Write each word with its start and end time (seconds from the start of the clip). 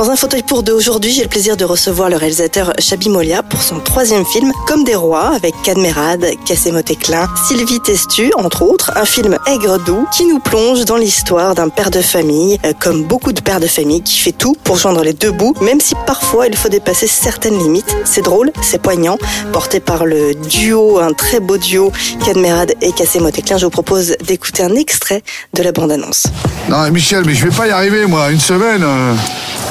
Dans 0.00 0.10
un 0.10 0.16
fauteuil 0.16 0.42
pour 0.42 0.62
deux 0.62 0.72
aujourd'hui, 0.72 1.12
j'ai 1.12 1.24
le 1.24 1.28
plaisir 1.28 1.58
de 1.58 1.64
recevoir 1.66 2.08
le 2.08 2.16
réalisateur 2.16 2.72
Chabi 2.78 3.10
Molia 3.10 3.42
pour 3.42 3.62
son 3.62 3.80
troisième 3.80 4.24
film, 4.24 4.50
Comme 4.66 4.82
des 4.82 4.94
rois, 4.94 5.34
avec 5.36 5.52
Cadmerade, 5.62 6.24
Cassemo 6.46 6.80
Téclin, 6.80 7.28
Sylvie 7.46 7.80
Testu, 7.80 8.32
entre 8.38 8.62
autres, 8.62 8.92
un 8.96 9.04
film 9.04 9.36
aigre-doux 9.46 10.06
qui 10.10 10.24
nous 10.24 10.38
plonge 10.38 10.86
dans 10.86 10.96
l'histoire 10.96 11.54
d'un 11.54 11.68
père 11.68 11.90
de 11.90 12.00
famille, 12.00 12.58
euh, 12.64 12.72
comme 12.80 13.04
beaucoup 13.04 13.34
de 13.34 13.42
pères 13.42 13.60
de 13.60 13.66
famille, 13.66 14.00
qui 14.00 14.18
fait 14.18 14.32
tout 14.32 14.56
pour 14.64 14.78
joindre 14.78 15.02
les 15.02 15.12
deux 15.12 15.32
bouts, 15.32 15.52
même 15.60 15.82
si 15.82 15.94
parfois 16.06 16.46
il 16.46 16.56
faut 16.56 16.70
dépasser 16.70 17.06
certaines 17.06 17.58
limites. 17.58 17.94
C'est 18.06 18.22
drôle, 18.22 18.52
c'est 18.62 18.80
poignant, 18.80 19.18
porté 19.52 19.80
par 19.80 20.06
le 20.06 20.34
duo, 20.34 20.98
un 20.98 21.12
très 21.12 21.40
beau 21.40 21.58
duo, 21.58 21.92
Cadmerade 22.24 22.72
et 22.80 22.92
Cassemo 22.92 23.30
Téclin. 23.30 23.58
Je 23.58 23.66
vous 23.66 23.70
propose 23.70 24.16
d'écouter 24.26 24.62
un 24.62 24.76
extrait 24.76 25.22
de 25.52 25.62
la 25.62 25.72
bande-annonce. 25.72 26.26
Non, 26.70 26.90
Michel, 26.90 27.24
mais 27.26 27.34
je 27.34 27.44
vais 27.44 27.54
pas 27.54 27.66
y 27.66 27.70
arriver, 27.70 28.06
moi. 28.06 28.30
Une 28.30 28.40
semaine. 28.40 28.82
euh, 28.82 29.14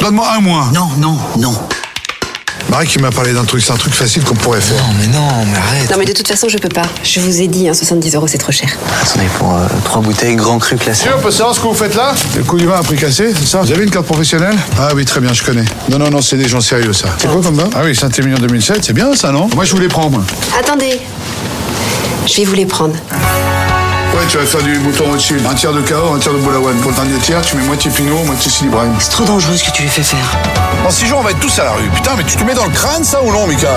Donne-moi 0.02 0.28
un 0.38 0.39
mois. 0.42 0.67
Non, 0.73 0.88
non, 0.97 1.17
non. 1.38 1.53
Marie 2.69 2.88
qui 2.88 3.00
m'a 3.00 3.09
parlé 3.09 3.33
d'un 3.33 3.45
truc, 3.45 3.64
c'est 3.64 3.72
un 3.72 3.78
truc 3.78 3.94
facile 3.94 4.23
qu'on 4.23 4.36
pourrait 4.36 4.61
faire. 4.61 4.78
Non, 4.78 4.94
mais 5.00 5.08
non, 5.08 5.28
mais 5.52 5.58
arrête. 5.58 5.89
Non 5.89 5.97
mais 5.97 6.06
de 6.06 6.14
toute 6.14 6.28
façon 6.28 6.47
je 6.50 6.58
peux 6.58 6.69
pas. 6.69 6.83
Je 7.03 7.19
vous 7.19 7.41
ai 7.41 7.47
dit, 7.47 7.67
hein, 7.67 7.73
70 7.73 8.16
euros 8.16 8.28
c'est 8.28 8.38
trop 8.38 8.52
cher. 8.52 8.69
Attendez, 9.02 9.25
pour 9.39 9.56
euh, 9.56 9.66
trois 9.83 10.02
bouteilles, 10.02 10.36
grand 10.36 10.59
cru 10.59 10.75
classé. 10.75 11.06
Monsieur, 11.06 11.17
on 11.17 11.22
peut 11.22 11.31
savoir 11.31 11.56
ce 11.56 11.59
que 11.59 11.66
vous 11.67 11.73
faites 11.73 11.95
là 11.95 12.14
Le 12.38 12.44
coup 12.44 12.58
du 12.58 12.67
vin 12.67 12.75
à 12.78 12.83
prix 12.83 12.95
cassé, 12.95 13.33
c'est 13.33 13.47
ça 13.47 13.61
Vous 13.61 13.72
avez 13.72 13.83
une 13.83 13.89
carte 13.89 14.06
professionnelle 14.06 14.56
Ah 14.80 14.89
oui, 14.95 15.03
très 15.03 15.19
bien, 15.19 15.33
je 15.33 15.44
connais. 15.44 15.66
Non, 15.89 15.97
non, 15.97 16.09
non, 16.11 16.22
c'est 16.22 16.38
des 16.38 16.47
gens 16.47 16.61
sérieux, 16.61 16.94
ça. 16.94 17.08
C'est 17.17 17.28
quoi 17.28 17.41
comme 17.41 17.56
vin 17.56 17.69
Ah 17.75 17.81
oui, 17.84 17.95
Saint-Émilion 17.95 18.38
2007, 18.38 18.84
c'est 18.86 18.94
bien 18.94 19.16
ça, 19.16 19.31
non 19.31 19.50
Moi, 19.56 19.66
je 19.66 19.72
voulais 19.73 19.88
prendre. 19.88 20.22
Attendez. 20.59 21.00
Je 22.28 22.36
vais 22.38 22.45
vous 22.45 22.53
les 22.56 22.66
prendre. 22.67 22.94
Ouais, 24.16 24.26
tu 24.28 24.38
vas 24.38 24.46
faire 24.46 24.64
du 24.64 24.78
bouton 24.80 25.12
au-dessus. 25.12 25.40
Un 25.50 25.54
tiers 25.54 25.72
de 25.72 25.82
Cahors, 25.82 26.16
un 26.16 26.20
tiers 26.20 26.34
de 26.34 26.40
Boulawan. 26.40 26.76
Pour 26.82 26.92
le 26.92 26.96
dernier 26.96 27.18
tiers, 27.20 27.42
tu 27.42 27.56
mets 27.56 27.64
moitié 27.64 27.92
Pinot, 27.92 28.24
moitié 28.24 28.68
Brahim. 28.68 28.94
C'est 29.00 29.10
trop 29.10 29.26
dangereux 29.26 29.56
ce 29.56 29.64
que 29.64 29.72
tu 29.72 29.84
lui 29.84 29.90
fais 29.90 30.04
faire. 30.04 30.38
Dans 30.83 30.91
six 30.91 31.05
jours, 31.05 31.19
on 31.19 31.23
va 31.23 31.31
être 31.31 31.39
tous 31.39 31.59
à 31.59 31.66
la 31.66 31.73
rue. 31.73 31.89
Putain, 31.89 32.16
mais 32.16 32.23
tu 32.23 32.35
te 32.35 32.44
mets 32.44 32.53
dans 32.53 32.66
le 32.66 32.72
crâne, 32.72 33.03
ça, 33.03 33.22
ou 33.22 33.31
non, 33.31 33.47
Mika 33.47 33.75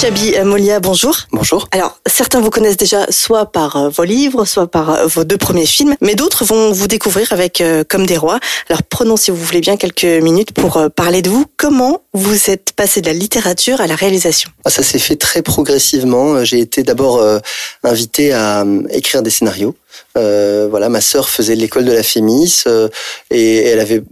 Chabi 0.00 0.34
euh, 0.36 0.44
Molia, 0.44 0.80
bonjour. 0.80 1.14
Bonjour. 1.32 1.68
Alors, 1.72 1.98
certains 2.06 2.40
vous 2.40 2.48
connaissent 2.48 2.78
déjà 2.78 3.06
soit 3.10 3.46
par 3.46 3.76
euh, 3.76 3.88
vos 3.90 4.04
livres, 4.04 4.44
soit 4.46 4.70
par 4.70 4.90
euh, 4.90 5.06
vos 5.06 5.24
deux 5.24 5.36
premiers 5.36 5.66
films, 5.66 5.96
mais 6.00 6.14
d'autres 6.14 6.44
vont 6.44 6.72
vous 6.72 6.86
découvrir 6.86 7.32
avec 7.32 7.60
euh, 7.60 7.84
Comme 7.86 8.06
des 8.06 8.16
rois. 8.16 8.38
Alors, 8.70 8.82
prenons, 8.84 9.16
si 9.18 9.30
vous 9.30 9.36
voulez 9.36 9.60
bien, 9.60 9.76
quelques 9.76 10.04
minutes 10.04 10.52
pour 10.52 10.78
euh, 10.78 10.88
parler 10.88 11.20
de 11.20 11.28
vous. 11.28 11.44
Comment 11.58 12.00
vous 12.14 12.48
êtes 12.48 12.72
passé 12.72 13.02
de 13.02 13.06
la 13.06 13.12
littérature 13.12 13.80
à 13.82 13.86
la 13.86 13.96
réalisation? 13.96 14.50
Ah, 14.64 14.70
Ça 14.70 14.82
s'est 14.82 14.98
fait 14.98 15.16
très 15.16 15.42
progressivement. 15.42 16.42
J'ai 16.44 16.60
été 16.60 16.84
d'abord 16.84 17.18
euh, 17.18 17.40
invité 17.84 18.32
à 18.32 18.62
euh, 18.62 18.82
écrire 18.90 19.22
des 19.22 19.30
scénarios. 19.30 19.74
Euh, 20.16 20.66
voilà, 20.70 20.88
ma 20.88 21.00
sœur 21.00 21.28
faisait 21.28 21.54
l'école 21.54 21.84
de 21.84 21.92
la 21.92 22.02
Fémis 22.02 22.64
euh, 22.66 22.88
et 23.30 23.64
elle 23.64 23.80
avait 23.80 24.02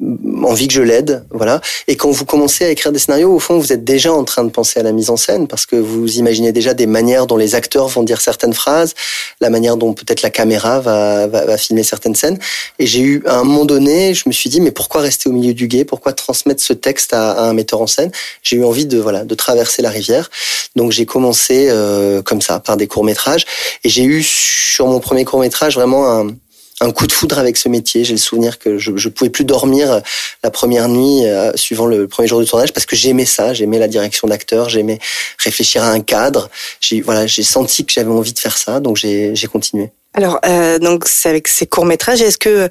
envie 0.45 0.69
que 0.69 0.75
je 0.75 0.83
l'aide. 0.83 1.25
Voilà. 1.31 1.61
Et 1.89 1.97
quand 1.97 2.11
vous 2.11 2.25
commencez 2.25 2.65
à 2.65 2.71
écrire 2.71 2.93
des 2.93 2.99
scénarios, 2.99 3.33
au 3.35 3.39
fond, 3.39 3.59
vous 3.59 3.73
êtes 3.73 3.85
déjà 3.85 4.13
en 4.13 4.25
train 4.25 4.45
de 4.45 4.51
penser 4.51 4.81
à 4.81 4.83
la 4.83 4.93
mise 4.93 5.11
en 5.11 5.17
scène 5.17 5.47
parce 5.47 5.67
que 5.67 5.77
vous 5.77 6.19
imaginez 6.19 6.53
déjà 6.53 6.75
des 6.75 6.87
manières 6.87 7.27
dont 7.27 7.37
les 7.37 7.55
acteurs 7.55 7.89
vont 7.89 8.03
dire 8.03 8.21
certaines 8.21 8.55
phrases, 8.55 8.95
la 9.41 9.51
manière 9.51 9.77
dont 9.77 9.93
peut-être 9.93 10.23
la 10.23 10.31
caméra 10.31 10.81
va, 10.81 11.27
va, 11.27 11.45
va 11.45 11.59
filmer 11.59 11.83
certaines 11.83 12.15
scènes. 12.15 12.39
Et 12.79 12.87
j'ai 12.87 13.01
eu 13.01 13.23
à 13.27 13.37
un 13.37 13.45
moment 13.45 13.65
donné, 13.65 14.15
je 14.15 14.25
me 14.27 14.33
suis 14.33 14.49
dit 14.49 14.61
mais 14.61 14.71
pourquoi 14.71 15.03
rester 15.03 15.29
au 15.29 15.33
milieu 15.33 15.55
du 15.55 15.69
guet? 15.69 15.85
Pourquoi 15.85 16.13
transmettre 16.13 16.63
ce 16.63 16.73
texte 16.73 17.13
à, 17.13 17.33
à 17.33 17.43
un 17.43 17.53
metteur 17.53 17.81
en 17.81 17.87
scène? 17.87 18.11
J'ai 18.43 18.57
eu 18.57 18.65
envie 18.65 18.87
de 18.87 18.99
voilà 18.99 19.25
de 19.25 19.35
traverser 19.35 19.83
la 19.83 19.91
rivière. 19.91 20.31
Donc 20.77 20.93
j'ai 20.93 21.05
commencé 21.05 21.67
euh, 21.69 22.23
comme 22.23 22.41
ça 22.41 22.61
par 22.61 22.77
des 22.77 22.87
courts 22.87 23.05
métrages 23.05 23.45
et 23.85 23.89
j'ai 23.89 24.05
eu 24.05 24.23
sur 24.23 24.87
mon 24.87 25.01
premier 25.01 25.25
court 25.25 25.41
métrage 25.41 25.75
vraiment 25.75 25.90
un, 25.99 26.37
un 26.81 26.93
coup 26.93 27.07
de 27.07 27.13
foudre 27.13 27.39
avec 27.39 27.57
ce 27.57 27.69
métier. 27.69 28.05
J'ai 28.05 28.15
le 28.15 28.19
souvenir 28.19 28.59
que 28.59 28.79
je, 28.79 28.97
je 28.97 29.09
pouvais 29.09 29.31
plus 29.31 29.45
dormir 29.45 30.01
la 30.43 30.51
première 30.51 30.89
nuit 30.89 31.27
euh, 31.27 31.53
suivant 31.55 31.87
le 31.87 32.09
premier 32.09 32.29
jour 32.29 32.41
de 32.41 32.45
tournage 32.45 32.73
parce 32.73 32.87
que 32.87 32.97
j'aimais 32.97 33.27
ça, 33.27 33.53
j'aimais 33.55 33.79
la 33.79 33.89
direction 33.89 34.29
d'acteur, 34.29 34.69
j'aimais 34.69 34.99
réfléchir 35.39 35.83
à 35.83 35.91
un 35.91 36.01
cadre. 36.01 36.49
J'ai 36.81 37.01
voilà, 37.01 37.27
j'ai 37.27 37.43
senti 37.43 37.85
que 37.85 37.93
j'avais 37.93 38.11
envie 38.11 38.33
de 38.33 38.39
faire 38.39 38.57
ça, 38.57 38.81
donc 38.81 38.97
j'ai 38.97 39.35
continué. 39.53 39.91
Alors, 40.13 40.41
euh, 40.45 40.81
donc 40.81 41.05
c'est 41.07 41.29
avec 41.29 41.47
ces 41.47 41.67
courts 41.67 41.85
métrages. 41.85 42.21
Est-ce 42.21 42.39
que, 42.39 42.49
euh, 42.49 42.69